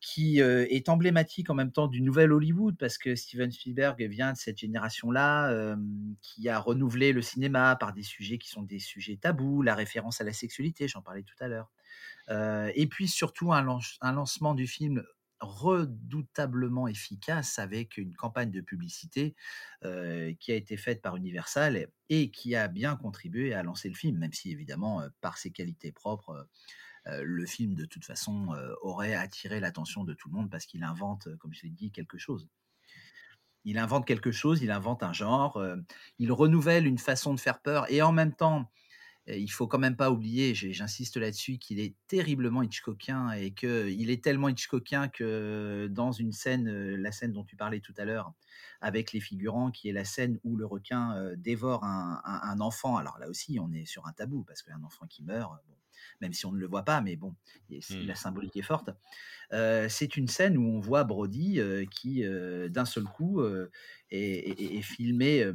qui 0.00 0.40
est 0.40 0.88
emblématique 0.88 1.50
en 1.50 1.54
même 1.54 1.70
temps 1.70 1.86
du 1.86 2.00
nouvel 2.00 2.32
Hollywood 2.32 2.78
parce 2.78 2.96
que 2.96 3.14
Steven 3.14 3.50
Spielberg 3.50 4.00
vient 4.04 4.32
de 4.32 4.38
cette 4.38 4.56
génération-là 4.56 5.76
qui 6.22 6.48
a 6.48 6.58
renouvelé 6.58 7.12
le 7.12 7.20
cinéma 7.20 7.76
par 7.76 7.92
des 7.92 8.04
sujets 8.04 8.38
qui 8.38 8.48
sont 8.48 8.62
des 8.62 8.78
sujets 8.78 9.18
tabous, 9.20 9.60
la 9.60 9.74
référence 9.74 10.22
à 10.22 10.24
la 10.24 10.32
sexualité, 10.32 10.88
j'en 10.88 11.02
parlais 11.02 11.24
tout 11.24 11.36
à 11.40 11.48
l'heure. 11.48 11.70
et 12.74 12.86
puis 12.86 13.06
surtout 13.06 13.52
un, 13.52 13.62
lancement 13.62 14.54
du 14.54 14.66
film 14.66 15.04
redoutablement 15.40 16.88
efficace 16.88 17.58
avec 17.58 17.96
une 17.96 18.14
campagne 18.14 18.50
de 18.50 18.60
publicité 18.60 19.34
qui 19.82 20.52
a 20.52 20.54
été 20.54 20.76
faite 20.76 21.00
par 21.02 21.16
Universal 21.16 21.88
et 22.08 22.30
qui 22.30 22.54
a 22.56 22.68
bien 22.68 22.96
contribué 22.96 23.54
à 23.54 23.62
lancer 23.62 23.88
le 23.88 23.94
film, 23.94 24.18
même 24.18 24.32
si 24.32 24.50
évidemment 24.50 25.02
par 25.20 25.38
ses 25.38 25.50
qualités 25.50 25.92
propres 25.92 26.48
le 27.06 27.46
film, 27.46 27.74
de 27.74 27.84
toute 27.84 28.04
façon, 28.04 28.48
aurait 28.82 29.14
attiré 29.14 29.60
l'attention 29.60 30.04
de 30.04 30.12
tout 30.14 30.28
le 30.28 30.34
monde 30.34 30.50
parce 30.50 30.66
qu'il 30.66 30.82
invente, 30.82 31.28
comme 31.38 31.54
je 31.54 31.62
l'ai 31.62 31.70
dit, 31.70 31.90
quelque 31.90 32.18
chose. 32.18 32.48
Il 33.64 33.78
invente 33.78 34.06
quelque 34.06 34.30
chose, 34.30 34.62
il 34.62 34.70
invente 34.70 35.02
un 35.02 35.12
genre, 35.12 35.62
il 36.18 36.32
renouvelle 36.32 36.86
une 36.86 36.98
façon 36.98 37.34
de 37.34 37.40
faire 37.40 37.60
peur 37.60 37.90
et 37.90 38.02
en 38.02 38.12
même 38.12 38.34
temps, 38.34 38.70
il 39.36 39.48
faut 39.48 39.66
quand 39.66 39.78
même 39.78 39.96
pas 39.96 40.10
oublier, 40.10 40.54
j'insiste 40.54 41.16
là-dessus, 41.16 41.58
qu'il 41.58 41.80
est 41.80 41.94
terriblement 42.06 42.62
Hitchcockien 42.62 43.32
et 43.32 43.50
qu'il 43.50 44.10
est 44.10 44.22
tellement 44.22 44.48
Hitchcockien 44.48 45.08
que 45.08 45.88
dans 45.90 46.12
une 46.12 46.32
scène, 46.32 46.96
la 46.96 47.12
scène 47.12 47.32
dont 47.32 47.44
tu 47.44 47.56
parlais 47.56 47.80
tout 47.80 47.94
à 47.98 48.04
l'heure, 48.04 48.32
avec 48.80 49.12
les 49.12 49.20
figurants, 49.20 49.70
qui 49.70 49.88
est 49.88 49.92
la 49.92 50.04
scène 50.04 50.38
où 50.44 50.56
le 50.56 50.64
requin 50.64 51.32
dévore 51.36 51.84
un, 51.84 52.60
enfant. 52.60 52.96
Alors 52.96 53.18
là 53.18 53.28
aussi, 53.28 53.58
on 53.60 53.72
est 53.72 53.84
sur 53.84 54.06
un 54.06 54.12
tabou 54.12 54.44
parce 54.44 54.62
qu'un 54.62 54.82
enfant 54.82 55.06
qui 55.06 55.22
meurt, 55.22 55.52
même 56.20 56.32
si 56.32 56.46
on 56.46 56.52
ne 56.52 56.58
le 56.58 56.66
voit 56.66 56.84
pas, 56.84 57.00
mais 57.00 57.16
bon, 57.16 57.34
mmh. 57.70 58.06
la 58.06 58.14
symbolique 58.14 58.56
est 58.56 58.62
forte. 58.62 58.90
c'est 59.50 60.16
une 60.16 60.28
scène 60.28 60.56
où 60.56 60.62
on 60.62 60.80
voit 60.80 61.04
Brody 61.04 61.60
qui, 61.90 62.24
d'un 62.70 62.86
seul 62.86 63.04
coup, 63.04 63.42
est, 64.10 64.82
filmé. 64.82 65.52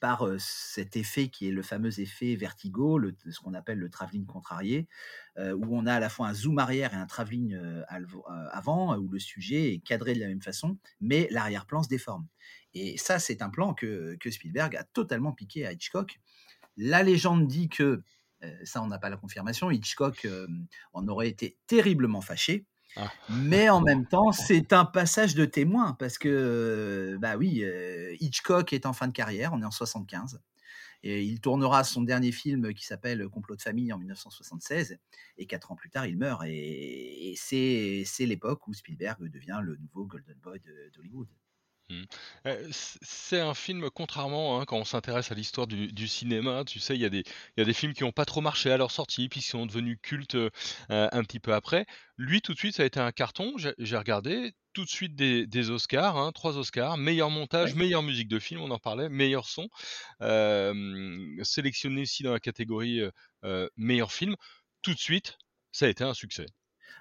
Par 0.00 0.28
cet 0.38 0.96
effet 0.96 1.28
qui 1.28 1.48
est 1.48 1.50
le 1.50 1.62
fameux 1.62 1.98
effet 1.98 2.36
vertigo, 2.36 3.00
ce 3.30 3.40
qu'on 3.40 3.54
appelle 3.54 3.78
le 3.78 3.88
travelling 3.88 4.26
contrarié, 4.26 4.86
où 5.38 5.76
on 5.76 5.86
a 5.86 5.94
à 5.94 6.00
la 6.00 6.10
fois 6.10 6.28
un 6.28 6.34
zoom 6.34 6.58
arrière 6.58 6.92
et 6.92 6.96
un 6.96 7.06
travelling 7.06 7.58
avant, 8.52 8.96
où 8.98 9.08
le 9.08 9.18
sujet 9.18 9.72
est 9.72 9.78
cadré 9.78 10.14
de 10.14 10.20
la 10.20 10.28
même 10.28 10.42
façon, 10.42 10.78
mais 11.00 11.26
l'arrière-plan 11.30 11.82
se 11.82 11.88
déforme. 11.88 12.26
Et 12.74 12.98
ça, 12.98 13.18
c'est 13.18 13.40
un 13.40 13.50
plan 13.50 13.72
que, 13.72 14.16
que, 14.20 14.30
Spielberg 14.30 14.76
a 14.76 14.84
totalement 14.84 15.32
piqué 15.32 15.64
à 15.66 15.72
Hitchcock. 15.72 16.20
La 16.76 17.02
légende 17.02 17.46
dit 17.46 17.68
que 17.68 18.02
euh, 18.44 18.56
ça, 18.64 18.82
on 18.82 18.88
n'a 18.88 18.98
pas 18.98 19.10
la 19.10 19.16
confirmation. 19.16 19.70
Hitchcock 19.70 20.24
euh, 20.24 20.46
en 20.92 21.06
aurait 21.08 21.28
été 21.28 21.56
terriblement 21.66 22.20
fâché. 22.20 22.66
Ah. 22.96 23.12
Mais 23.28 23.68
en 23.68 23.80
même 23.80 24.06
temps, 24.06 24.32
c'est 24.32 24.72
un 24.72 24.84
passage 24.84 25.34
de 25.34 25.44
témoin 25.44 25.94
parce 25.98 26.18
que, 26.18 26.28
euh, 26.28 27.18
bah 27.18 27.36
oui, 27.36 27.64
Hitchcock 28.20 28.72
est 28.72 28.86
en 28.86 28.92
fin 28.92 29.08
de 29.08 29.12
carrière, 29.12 29.52
on 29.52 29.62
est 29.62 29.66
en 29.66 29.70
75. 29.70 30.40
Et 31.06 31.22
il 31.22 31.38
tournera 31.38 31.84
son 31.84 32.00
dernier 32.00 32.32
film 32.32 32.72
qui 32.72 32.86
s'appelle 32.86 33.28
Complot 33.28 33.56
de 33.56 33.62
famille 33.62 33.92
en 33.92 33.98
1976. 33.98 34.98
Et 35.36 35.46
quatre 35.46 35.70
ans 35.70 35.76
plus 35.76 35.90
tard, 35.90 36.06
il 36.06 36.16
meurt. 36.16 36.42
Et, 36.46 37.34
c'est 37.36 38.04
l'époque 38.20 38.66
où 38.66 38.72
Spielberg 38.72 39.22
devient 39.28 39.60
le 39.62 39.76
nouveau 39.76 40.06
Golden 40.06 40.38
Boy 40.42 40.60
d'Hollywood. 40.94 41.28
Mmh. 41.90 42.04
c'est 42.72 43.40
un 43.40 43.52
film, 43.52 43.90
contrairement, 43.90 44.58
hein, 44.58 44.64
quand 44.64 44.78
on 44.78 44.86
s'intéresse 44.86 45.30
à 45.30 45.34
l'histoire 45.34 45.66
du 45.66 46.08
cinéma, 46.08 46.64
tu 46.64 46.80
sais, 46.80 46.94
il 46.94 47.00
y 47.02 47.04
a 47.04 47.10
des 47.10 47.18
il 47.18 47.60
y 47.60 47.60
a 47.60 47.64
des 47.64 47.74
films 47.74 47.92
qui 47.92 48.04
ont 48.04 48.12
pas 48.12 48.24
trop 48.24 48.40
marché 48.40 48.70
à 48.70 48.78
leur 48.78 48.90
sortie, 48.90 49.28
puis 49.28 49.40
qui 49.40 49.46
sont 49.46 49.66
devenus 49.66 49.98
cultes, 50.00 50.36
un 50.88 51.22
petit 51.24 51.40
peu 51.40 51.52
après. 51.52 51.84
Lui, 52.16 52.40
tout 52.40 52.54
de 52.54 52.58
suite, 52.58 52.76
ça 52.76 52.84
a 52.84 52.86
été 52.86 53.00
un 53.00 53.12
carton. 53.12 53.54
J'ai 53.78 53.96
regardé, 53.98 54.52
tout 54.72 54.84
de 54.84 54.90
suite 54.90 55.14
des 55.14 55.70
Oscars, 55.70 56.16
hein, 56.16 56.32
3 56.32 56.56
Oscars, 56.56 56.96
meilleur 56.96 57.28
montage, 57.30 57.74
meilleure 57.74 58.02
musique 58.02 58.28
de 58.28 58.38
film, 58.38 58.62
on 58.62 58.70
en 58.70 58.78
parlait, 58.78 59.10
meilleur 59.10 59.46
son, 59.46 59.68
sélectionné 61.42 62.02
ici 62.02 62.22
dans 62.22 62.32
la 62.32 62.40
catégorie, 62.40 63.02
meilleur 63.76 64.10
film. 64.10 64.36
Tout 64.80 64.94
de 64.94 64.98
suite, 64.98 65.36
ça 65.70 65.86
a 65.86 65.88
été 65.88 66.02
un 66.02 66.14
succès. 66.14 66.46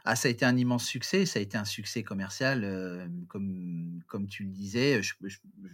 Ah, 0.06 0.18
ça 0.18 0.28
a 0.28 0.32
été 0.32 0.44
un 0.44 0.58
immense 0.58 0.86
succès, 0.86 1.26
ça 1.26 1.40
a 1.40 1.42
été 1.42 1.58
un 1.58 1.64
succès 1.64 2.04
commercial, 2.04 3.10
comme, 3.30 4.02
comme 4.08 4.28
tu 4.28 4.44
le 4.44 4.50
disais. 4.50 5.00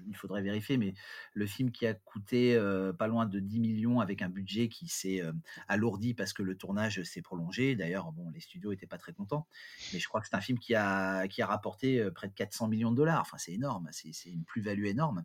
il 0.07 0.15
faudrait 0.15 0.43
vérifier, 0.43 0.77
mais 0.77 0.93
le 1.33 1.47
film 1.47 1.71
qui 1.71 1.87
a 1.87 1.95
coûté 1.95 2.55
pas 2.99 3.07
loin 3.07 3.25
de 3.25 3.39
10 3.39 3.59
millions 3.59 3.99
avec 4.01 4.21
un 4.21 4.29
budget 4.29 4.69
qui 4.69 4.87
s'est 4.87 5.23
alourdi 5.67 6.13
parce 6.13 6.33
que 6.33 6.43
le 6.43 6.55
tournage 6.55 7.01
s'est 7.01 7.23
prolongé. 7.23 7.75
D'ailleurs, 7.75 8.11
bon, 8.11 8.29
les 8.29 8.39
studios 8.39 8.69
n'étaient 8.69 8.85
pas 8.85 8.99
très 8.99 9.13
contents, 9.13 9.47
mais 9.93 9.99
je 9.99 10.07
crois 10.07 10.21
que 10.21 10.27
c'est 10.27 10.35
un 10.35 10.41
film 10.41 10.59
qui 10.59 10.75
a, 10.75 11.27
qui 11.27 11.41
a 11.41 11.47
rapporté 11.47 12.07
près 12.13 12.27
de 12.27 12.33
400 12.33 12.67
millions 12.67 12.91
de 12.91 12.97
dollars. 12.97 13.21
Enfin, 13.21 13.37
c'est 13.39 13.53
énorme, 13.53 13.89
c'est 13.91 14.29
une 14.29 14.45
plus-value 14.45 14.85
énorme. 14.85 15.23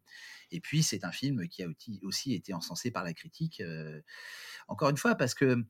Et 0.51 0.61
puis, 0.61 0.83
c'est 0.83 1.05
un 1.05 1.13
film 1.13 1.47
qui 1.49 1.63
a 1.63 1.67
aussi, 2.05 2.33
été 2.33 2.55
encensé 2.55 2.91
par 2.91 3.05
la 3.05 3.13
critique. 3.13 3.63
encore 4.69 4.89
une 4.89 4.97
fois, 4.97 5.15
parce 5.15 5.35
que 5.35 5.63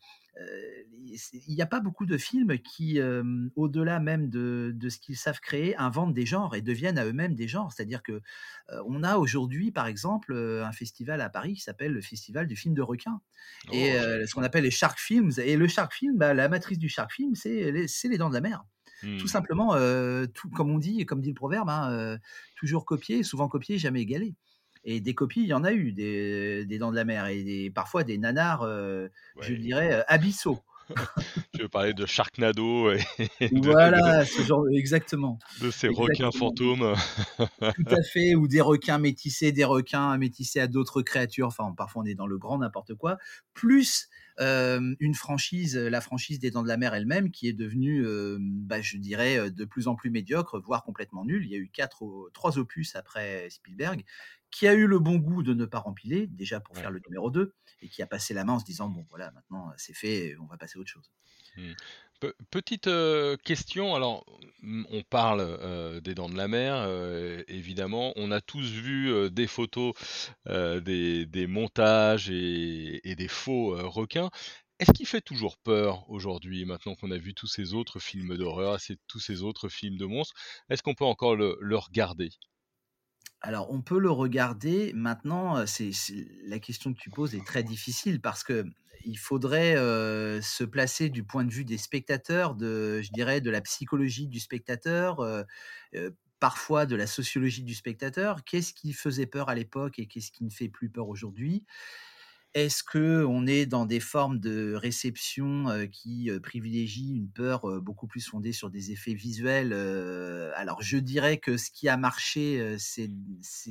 il 1.06 1.18
c'est 1.18 1.38
il 1.46 1.54
y 1.54 1.62
a 1.62 1.66
pas 1.66 1.80
beaucoup 1.80 2.06
de 2.06 2.16
films 2.18 2.58
qui, 2.58 2.98
hem, 2.98 3.50
au-delà 3.56 4.00
même 4.00 4.28
de 4.30 4.72
de 4.74 4.88
ce 4.88 4.98
qu'ils 4.98 5.16
savent 5.16 5.40
créer, 5.40 5.76
inventent 5.76 6.14
des 6.14 6.26
genres 6.26 6.54
et 6.56 6.62
deviennent 6.62 6.98
à 6.98 7.04
eux-mêmes 7.06 7.34
des 7.34 7.48
genres. 7.48 7.72
C'est-à-dire 7.72 8.02
que, 8.02 8.12
heu, 8.12 8.22
on 8.86 9.02
a 9.02 9.16
aujourd'hui, 9.16 9.70
par 9.72 9.86
exemple, 9.86 10.34
un 10.34 10.72
festival 10.72 11.20
à 11.20 11.28
Paris 11.30 11.54
qui 11.54 11.60
s'appelle 11.60 11.92
le 11.92 12.00
festival 12.02 12.46
du 12.46 12.56
film 12.56 12.74
de 12.74 12.82
requin 12.82 13.20
et 13.70 13.92
Oh, 13.92 14.04
ce 14.26 14.34
qu'on 14.34 14.42
appelle 14.42 14.64
les 14.64 14.70
shark 14.70 14.98
films 14.98 15.30
et 15.38 15.56
le 15.56 15.68
shark 15.68 15.92
film, 15.94 16.16
bah, 16.18 16.34
la 16.34 16.48
matrice 16.48 16.78
du 16.78 16.88
shark 16.88 17.12
film, 17.12 17.34
c'est 17.34 17.70
les 17.72 18.18
dents 18.18 18.28
de 18.28 18.34
la 18.34 18.40
mer. 18.40 18.64
Tout 19.16 19.28
mmh, 19.28 19.28
simplement, 19.28 19.74
tout 20.34 20.50
comme 20.50 20.70
on 20.70 20.78
dit 20.78 21.04
comme 21.06 21.20
dit 21.20 21.28
le 21.30 21.34
proverbe, 21.34 21.68
hein, 21.70 22.18
toujours 22.56 22.84
copié, 22.86 23.22
souvent 23.22 23.48
copié, 23.48 23.78
jamais 23.78 24.02
égalé 24.02 24.34
et 24.84 25.00
des 25.00 25.14
copies, 25.14 25.42
il 25.42 25.46
y 25.48 25.54
en 25.54 25.64
a 25.64 25.72
eu 25.72 25.92
des 25.92 26.64
des 26.66 26.78
dents 26.78 26.90
de 26.90 26.96
la 26.96 27.04
mer 27.04 27.26
et 27.26 27.42
des 27.44 27.70
parfois 27.70 28.04
des 28.04 28.18
nanars, 28.18 28.64
heu, 28.64 29.10
je 29.40 29.54
dirais, 29.54 30.00
heu, 30.00 30.04
abyssaux. 30.08 30.64
Tu 31.52 31.62
veux 31.62 31.68
parler 31.68 31.94
de 31.94 32.06
Sharknado 32.06 32.90
et 32.92 32.98
de 33.50 33.74
de 33.92 34.02
Voilà, 34.02 34.26
ce 34.26 34.42
genre 34.42 34.66
exactement, 34.70 35.42
de 35.56 35.70
ces 35.70 35.88
requins 35.88 36.30
fantômes. 36.32 36.94
Tout 37.76 37.86
à 37.90 38.02
fait, 38.04 38.34
ou 38.36 38.46
des 38.46 38.60
requins 38.60 38.98
métissés, 38.98 39.50
des 39.50 39.64
requins 39.64 40.16
métissés 40.16 40.60
à 40.60 40.68
d'autres 40.68 41.02
créatures, 41.02 41.48
enfin, 41.48 41.72
parfois 41.76 42.02
on 42.02 42.06
est 42.06 42.14
dans 42.14 42.26
le 42.28 42.38
grand 42.38 42.58
n'importe 42.58 42.94
quoi, 42.94 43.18
plus, 43.52 44.08
une 44.38 45.14
franchise, 45.14 45.76
la 45.76 46.00
franchise 46.00 46.38
des 46.38 46.50
Dents 46.50 46.62
de 46.62 46.68
la 46.68 46.76
Mer 46.76 46.94
elle-même 46.94 47.30
qui 47.30 47.48
est 47.48 47.52
devenue, 47.52 48.04
bah, 48.40 48.80
je 48.80 48.96
dirais, 48.98 49.50
de 49.50 49.64
plus 49.64 49.88
en 49.88 49.94
plus 49.94 50.10
médiocre, 50.10 50.58
voire 50.60 50.82
complètement 50.84 51.24
nulle. 51.24 51.44
Il 51.44 51.50
y 51.50 51.54
a 51.54 51.58
eu 51.58 51.70
4 51.70 52.02
o 52.02 52.30
3 52.32 52.58
opus 52.58 52.96
après 52.96 53.48
Spielberg, 53.50 54.04
qui 54.50 54.66
a 54.68 54.74
eu 54.74 54.86
le 54.86 54.98
bon 54.98 55.16
goût 55.16 55.42
de 55.42 55.54
ne 55.54 55.64
pas 55.66 55.78
rempiler, 55.80 56.26
déjà 56.26 56.60
pour 56.60 56.76
faire 56.76 56.90
le 56.90 57.00
numéro 57.06 57.30
2 57.30 57.54
et 57.80 57.88
qui 57.88 58.02
a 58.02 58.06
passé 58.06 58.34
la 58.34 58.44
main 58.44 58.54
en 58.54 58.58
se 58.60 58.64
disant: 58.64 58.88
«Bon 58.88 59.06
voilà, 59.10 59.30
maintenant, 59.32 59.72
c'est 59.76 59.94
fait, 59.94 60.36
on 60.40 60.46
va 60.46 60.56
passer 60.56 60.78
à 60.78 60.80
autre 60.80 60.90
chose». 60.90 61.10
Pe 62.20 62.32
petite, 62.50 62.86
heu, 62.88 63.36
question, 63.44 63.94
alors, 63.94 64.24
on 64.90 65.02
parle, 65.02 65.40
heu, 65.40 66.00
des 66.00 66.14
Dents 66.14 66.28
de 66.28 66.36
la 66.36 66.48
Mer, 66.48 66.74
heu, 66.88 67.44
évidemment. 67.48 68.12
On 68.16 68.30
a 68.30 68.40
tous 68.40 68.70
vu, 68.70 69.30
des 69.30 69.46
photos, 69.46 69.92
des 70.46 71.46
montages 71.48 72.30
et 72.30 73.14
des 73.16 73.28
faux, 73.28 73.76
requins. 73.90 74.30
Est-ce 74.80 74.92
qu'il 74.92 75.06
fait 75.06 75.20
toujours 75.20 75.56
peur 75.58 76.08
aujourd'hui, 76.10 76.64
maintenant 76.64 76.94
qu'on 76.96 77.10
a 77.12 77.18
vu 77.18 77.34
tous 77.34 77.46
ces 77.46 77.74
autres 77.74 78.00
films 78.00 78.36
d'horreur, 78.36 78.78
tous 79.06 79.20
ces 79.20 79.42
autres 79.42 79.68
films 79.68 79.96
de 79.96 80.06
monstres? 80.06 80.34
Est-ce 80.70 80.82
qu'on 80.82 80.94
peut 80.94 81.04
encore 81.04 81.36
le 81.36 81.76
regarder? 81.76 82.30
Alors, 83.46 83.70
on 83.70 83.82
peut 83.82 83.98
le 83.98 84.10
regarder. 84.10 84.92
Maintenant, 84.94 85.56
la 86.46 86.58
question 86.58 86.94
que 86.94 86.98
tu 86.98 87.10
poses 87.10 87.34
est 87.34 87.44
très 87.46 87.62
difficile 87.62 88.20
parce 88.22 88.42
que 88.42 88.64
il 89.04 89.18
faudrait, 89.18 89.74
se 90.40 90.64
placer 90.64 91.10
du 91.10 91.24
point 91.24 91.44
de 91.44 91.52
vue 91.52 91.66
des 91.66 91.76
spectateurs, 91.76 92.54
de 92.54 93.02
je 93.02 93.10
dirais, 93.12 93.42
de 93.42 93.50
la 93.50 93.60
psychologie 93.60 94.28
du 94.28 94.40
spectateur, 94.40 95.18
parfois 96.40 96.86
de 96.86 96.96
la 96.96 97.06
sociologie 97.06 97.64
du 97.64 97.74
spectateur. 97.74 98.44
Qu'est-ce 98.44 98.72
qui 98.72 98.94
faisait 98.94 99.26
peur 99.26 99.50
à 99.50 99.54
l'époque 99.54 99.98
et 99.98 100.06
qu'est-ce 100.06 100.32
qui 100.32 100.42
ne 100.44 100.50
fait 100.50 100.70
plus 100.70 100.88
peur 100.88 101.08
aujourd'hui? 101.08 101.64
Est-ce 102.54 102.84
qu'on 102.84 103.48
est 103.48 103.66
dans 103.66 103.84
des 103.84 103.98
formes 103.98 104.38
de 104.38 104.74
réception, 104.74 105.88
qui, 105.90 106.30
privilégient 106.40 107.16
une 107.16 107.28
peur, 107.28 107.82
beaucoup 107.82 108.06
plus 108.06 108.24
fondée 108.28 108.52
sur 108.52 108.70
des 108.70 108.92
effets 108.92 109.14
visuels? 109.14 109.72
Alors 110.54 110.80
je 110.80 110.98
dirais 110.98 111.38
que 111.38 111.56
ce 111.56 111.72
qui 111.72 111.88
a 111.88 111.96
marché, 111.96 112.76
c'est 112.78 113.10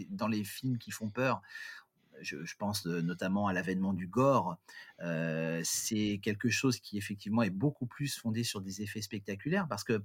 dans 0.09 0.27
les 0.27 0.43
films 0.43 0.77
qui 0.77 0.91
font 0.91 1.09
peur, 1.09 1.41
je 2.21 2.37
pense, 2.59 2.85
notamment 2.85 3.47
à 3.47 3.53
l'avènement 3.53 3.93
du 3.93 4.07
gore, 4.07 4.57
c'est 5.63 6.19
quelque 6.21 6.49
chose 6.49 6.79
qui 6.79 6.97
effectivement 6.97 7.43
est 7.43 7.49
beaucoup 7.51 7.85
plus 7.87 8.17
fondé 8.17 8.43
sur 8.43 8.61
des 8.61 8.81
effets 8.81 9.01
spectaculaires 9.01 9.67
parce 9.69 9.85
que, 9.85 10.03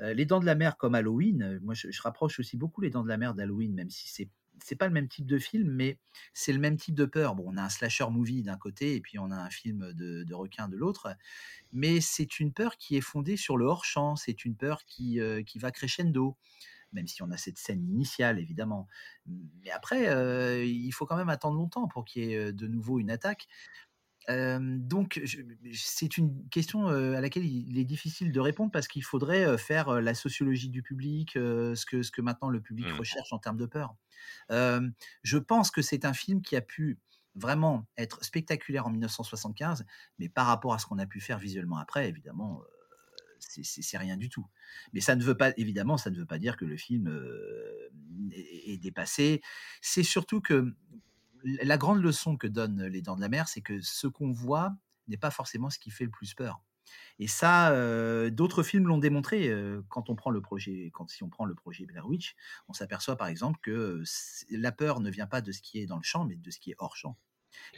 Les 0.00 0.26
Dents 0.26 0.40
de 0.40 0.46
la 0.46 0.54
Mer 0.56 0.78
comme 0.78 0.94
Halloween, 0.94 1.60
moi 1.62 1.74
je 1.74 1.90
je 1.90 2.02
rapproche 2.02 2.40
aussi 2.40 2.56
beaucoup 2.56 2.80
Les 2.82 2.90
Dents 2.90 3.04
de 3.04 3.08
la 3.08 3.18
Mer 3.18 3.34
d'Halloween, 3.34 3.74
même 3.74 3.90
si 3.90 4.08
c'est 4.08 4.28
c'est 4.62 4.76
pas 4.76 4.86
le 4.86 4.92
même 4.94 5.08
type 5.08 5.26
de 5.26 5.38
film, 5.38 5.70
mais 5.70 5.98
c'est 6.34 6.52
le 6.52 6.58
même 6.60 6.76
type 6.76 6.94
de 6.94 7.04
peur. 7.04 7.34
Bon, 7.34 7.44
on 7.48 7.56
a 7.56 7.62
un 7.62 7.68
slasher 7.68 8.08
movie 8.10 8.42
d'un 8.42 8.56
côté 8.56 8.94
et 8.96 9.00
puis 9.00 9.18
on 9.18 9.30
a 9.30 9.36
un 9.36 9.50
film 9.50 9.92
de 9.94 10.34
requin 10.34 10.68
de 10.68 10.76
l'autre, 10.76 11.14
mais 11.72 12.00
c'est 12.00 12.40
une 12.40 12.52
peur 12.52 12.76
qui 12.76 12.96
est 12.96 13.00
fondée 13.00 13.36
sur 13.36 13.56
le 13.56 13.66
hors 13.66 13.84
champ, 13.84 14.16
c'est 14.16 14.44
une 14.44 14.56
peur 14.56 14.84
qui, 14.84 15.20
heu, 15.20 15.42
qui 15.42 15.58
va 15.58 15.70
crescendo, 15.72 16.36
même 16.92 17.06
si 17.08 17.22
on 17.22 17.30
a 17.30 17.36
cette 17.38 17.58
scène 17.58 17.84
initiale 17.84 18.38
évidemment. 18.40 18.88
Mais 19.26 19.70
après, 19.70 20.08
heu, 20.14 20.66
il 20.66 20.92
faut 20.92 21.06
quand 21.06 21.16
même 21.16 21.28
attendre 21.30 21.56
longtemps 21.58 21.88
pour 21.88 22.04
qu'il 22.04 22.24
y 22.24 22.32
ait, 22.34 22.36
heu, 22.48 22.52
de 22.52 22.66
nouveau 22.68 22.98
une 23.00 23.10
attaque. 23.10 23.48
Donc 24.28 25.20
c'est 25.72 26.16
une 26.18 26.48
question, 26.48 26.88
à 26.88 27.20
laquelle 27.20 27.44
il 27.44 27.78
est 27.78 27.84
difficile 27.84 28.32
de 28.32 28.40
répondre 28.40 28.72
parce 28.72 28.88
qu'il 28.88 29.04
faudrait, 29.04 29.56
faire, 29.58 30.00
la 30.00 30.14
sociologie 30.14 30.68
du 30.68 30.82
public, 30.82 31.32
ce 31.34 31.86
que 31.86 32.02
ce 32.02 32.10
que 32.10 32.22
maintenant 32.22 32.48
le 32.48 32.60
public 32.60 32.86
Mmh. 32.92 32.98
recherche 32.98 33.32
en 33.32 33.38
termes 33.38 33.56
de 33.56 33.66
peur. 33.66 33.94
Je 34.50 35.38
pense 35.38 35.70
que 35.70 35.82
c'est 35.82 36.04
un 36.04 36.12
film 36.12 36.42
qui 36.42 36.56
a 36.56 36.60
pu 36.60 36.98
vraiment 37.34 37.86
être 37.98 38.24
spectaculaire 38.24 38.86
en 38.86 38.90
1975, 38.90 39.84
mais 40.18 40.28
par 40.28 40.46
rapport 40.46 40.72
à 40.72 40.78
ce 40.78 40.86
qu'on 40.86 40.98
a 40.98 41.06
pu 41.06 41.20
faire 41.20 41.38
visuellement 41.38 41.78
après, 41.78 42.08
évidemment, 42.08 42.62
c'est 43.38 43.98
rien 43.98 44.16
du 44.16 44.30
tout. 44.30 44.46
Mais 44.92 45.00
ça 45.00 45.16
ne 45.16 45.22
veut 45.22 45.36
pas 45.36 45.52
évidemment, 45.56 45.98
ça 45.98 46.10
ne 46.10 46.16
veut 46.16 46.26
pas 46.26 46.38
dire 46.38 46.56
que 46.56 46.64
le 46.64 46.76
film, 46.76 47.08
est 48.32 48.78
dépassé. 48.78 49.42
C'est 49.80 50.02
surtout 50.02 50.40
que 50.40 50.74
la 51.62 51.78
grande 51.78 52.02
leçon 52.02 52.36
que 52.36 52.46
donnent 52.46 52.84
Les 52.86 53.02
Dents 53.02 53.16
de 53.16 53.20
la 53.20 53.28
Mer, 53.28 53.48
c'est 53.48 53.62
que 53.62 53.80
ce 53.80 54.06
qu'on 54.06 54.32
voit 54.32 54.74
n'est 55.08 55.16
pas 55.16 55.30
forcément 55.30 55.70
ce 55.70 55.78
qui 55.78 55.90
fait 55.90 56.04
le 56.04 56.10
plus 56.10 56.34
peur. 56.34 56.62
Et 57.18 57.28
ça, 57.28 57.72
heu, 57.74 58.30
d'autres 58.30 58.62
films 58.62 58.88
l'ont 58.88 58.98
démontré, 58.98 59.48
heu, 59.50 59.84
quand 59.90 60.10
on 60.10 60.16
prend 60.16 60.30
le 60.30 60.42
projet 60.42 60.90
quand 60.94 61.10
si 61.10 61.22
on 61.24 61.30
prend 61.30 61.44
le 61.46 61.54
projet 61.54 61.86
Blair 61.86 62.06
Witch, 62.08 62.36
on 62.68 62.72
s'aperçoit 62.74 63.16
par 63.16 63.28
exemple 63.28 63.58
que, 63.62 64.02
la 64.50 64.72
peur 64.72 65.00
ne 65.00 65.10
vient 65.10 65.26
pas 65.28 65.40
de 65.42 65.52
ce 65.52 65.62
qui 65.62 65.80
est 65.80 65.86
dans 65.86 65.98
le 65.98 66.02
champ, 66.04 66.24
mais 66.26 66.36
de 66.36 66.50
ce 66.50 66.60
qui 66.60 66.72
est 66.72 66.76
hors 66.78 66.96
champ. 66.96 67.18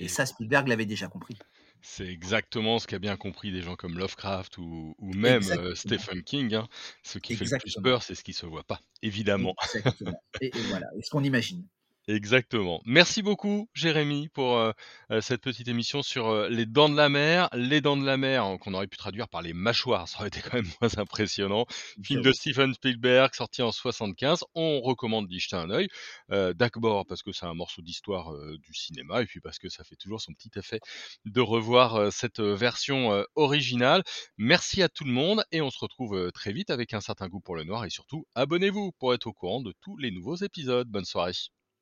Et 0.01 0.09
Et 0.09 0.09
ça, 0.09 0.27
Spielberg 0.27 0.69
l'avait 0.69 0.87
déjà 0.87 1.09
compris. 1.09 1.43
c'est 1.83 2.07
exactement 2.07 2.79
ce 2.79 2.87
qu'a 2.87 2.99
bien 2.99 3.17
compris 3.17 3.53
des 3.53 3.63
gens 3.63 3.77
comme 3.77 3.99
Lovecraft 3.99 4.59
ou 4.59 4.95
ou 4.99 5.13
même, 5.15 5.75
Stephen 5.75 6.23
King, 6.25 6.55
hein. 6.55 6.69
Ce 7.05 7.19
qui 7.19 7.33
fait 7.35 7.45
le 7.47 7.53
plus 7.53 7.77
peur, 7.77 8.03
c'est 8.03 8.15
ce 8.15 8.25
qui 8.25 8.33
se 8.33 8.47
voit 8.47 8.65
pas, 8.65 8.81
évidemment. 9.03 9.55
exactement. 9.75 10.23
Et 10.41 10.61
et 10.61 10.65
voilà, 10.65 10.87
et 10.97 11.03
ce 11.03 11.11
qu'on 11.11 11.25
imagine. 11.25 11.67
Exactement. 12.09 12.81
Merci 12.87 13.21
beaucoup 13.21 13.69
Jérémy 13.75 14.29
pour, 14.31 14.57
heu 14.57 14.73
heu, 15.13 15.21
cette 15.21 15.43
petite 15.43 15.69
émission 15.69 16.03
sur, 16.03 16.31
heu, 16.31 16.49
les 16.49 16.65
dents 16.65 16.89
de 16.89 16.97
la 16.97 17.11
mer. 17.11 17.51
Les 17.53 17.83
dents 17.83 17.99
de 17.99 18.07
la 18.07 18.17
mer, 18.17 18.45
hein, 18.45 18.57
qu'on 18.57 18.73
aurait 18.73 18.87
pu 18.87 18.97
traduire 18.97 19.29
par 19.29 19.43
les 19.43 19.53
mâchoires, 19.53 20.09
ça 20.09 20.21
aurait 20.21 20.29
été 20.29 20.41
quand 20.41 20.55
même 20.55 20.65
moins 20.81 20.97
impressionnant. 20.97 21.67
Film 22.03 22.23
de. 22.23 22.33
Steven 22.33 22.73
Spielberg 22.73 23.35
sorti 23.35 23.61
en 23.61 23.73
75. 23.73 24.43
On 24.55 24.81
recommande 24.81 25.29
d'y 25.29 25.39
jeter 25.39 25.57
un 25.57 25.69
œil. 25.69 25.89
D'abord 26.31 27.05
parce 27.07 27.23
que 27.23 27.33
c'est 27.33 27.45
un 27.45 27.53
morceau 27.53 27.83
d'histoire, 27.83 28.33
du 28.57 28.73
cinéma 28.73 29.21
et 29.21 29.27
puis 29.27 29.41
parce 29.41 29.59
que 29.59 29.69
ça 29.69 29.85
fait 29.85 29.97
toujours 29.97 30.23
son 30.23 30.33
petit 30.33 30.51
effet 30.57 30.81
de 31.27 31.41
revoir, 31.43 32.11
cette, 32.11 32.41
version, 32.41 33.23
originale. 33.35 34.03
Merci 34.39 34.83
à 34.83 34.89
tout 34.89 35.05
le 35.05 35.13
monde 35.13 35.45
et 35.53 35.61
on 35.61 35.71
se 35.71 35.79
retrouve, 35.79 36.31
très 36.33 36.53
vite 36.53 36.71
avec 36.71 36.95
un 36.95 37.01
certain 37.01 37.29
goût 37.29 37.41
pour 37.41 37.57
le 37.57 37.65
noir 37.65 37.85
et 37.85 37.91
surtout 37.91 38.25
abonnez-vous 38.35 38.93
pour 38.99 39.13
être 39.13 39.27
au 39.27 39.33
courant 39.35 39.61
de 39.61 39.75
tous 39.83 39.99
les 39.99 40.11
nouveaux 40.11 40.37
épisodes. 40.37 40.89
Bonne 40.89 41.05
soirée. 41.05 41.33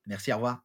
Merci, 0.06 0.32
au 0.32 0.36
revoir. 0.36 0.60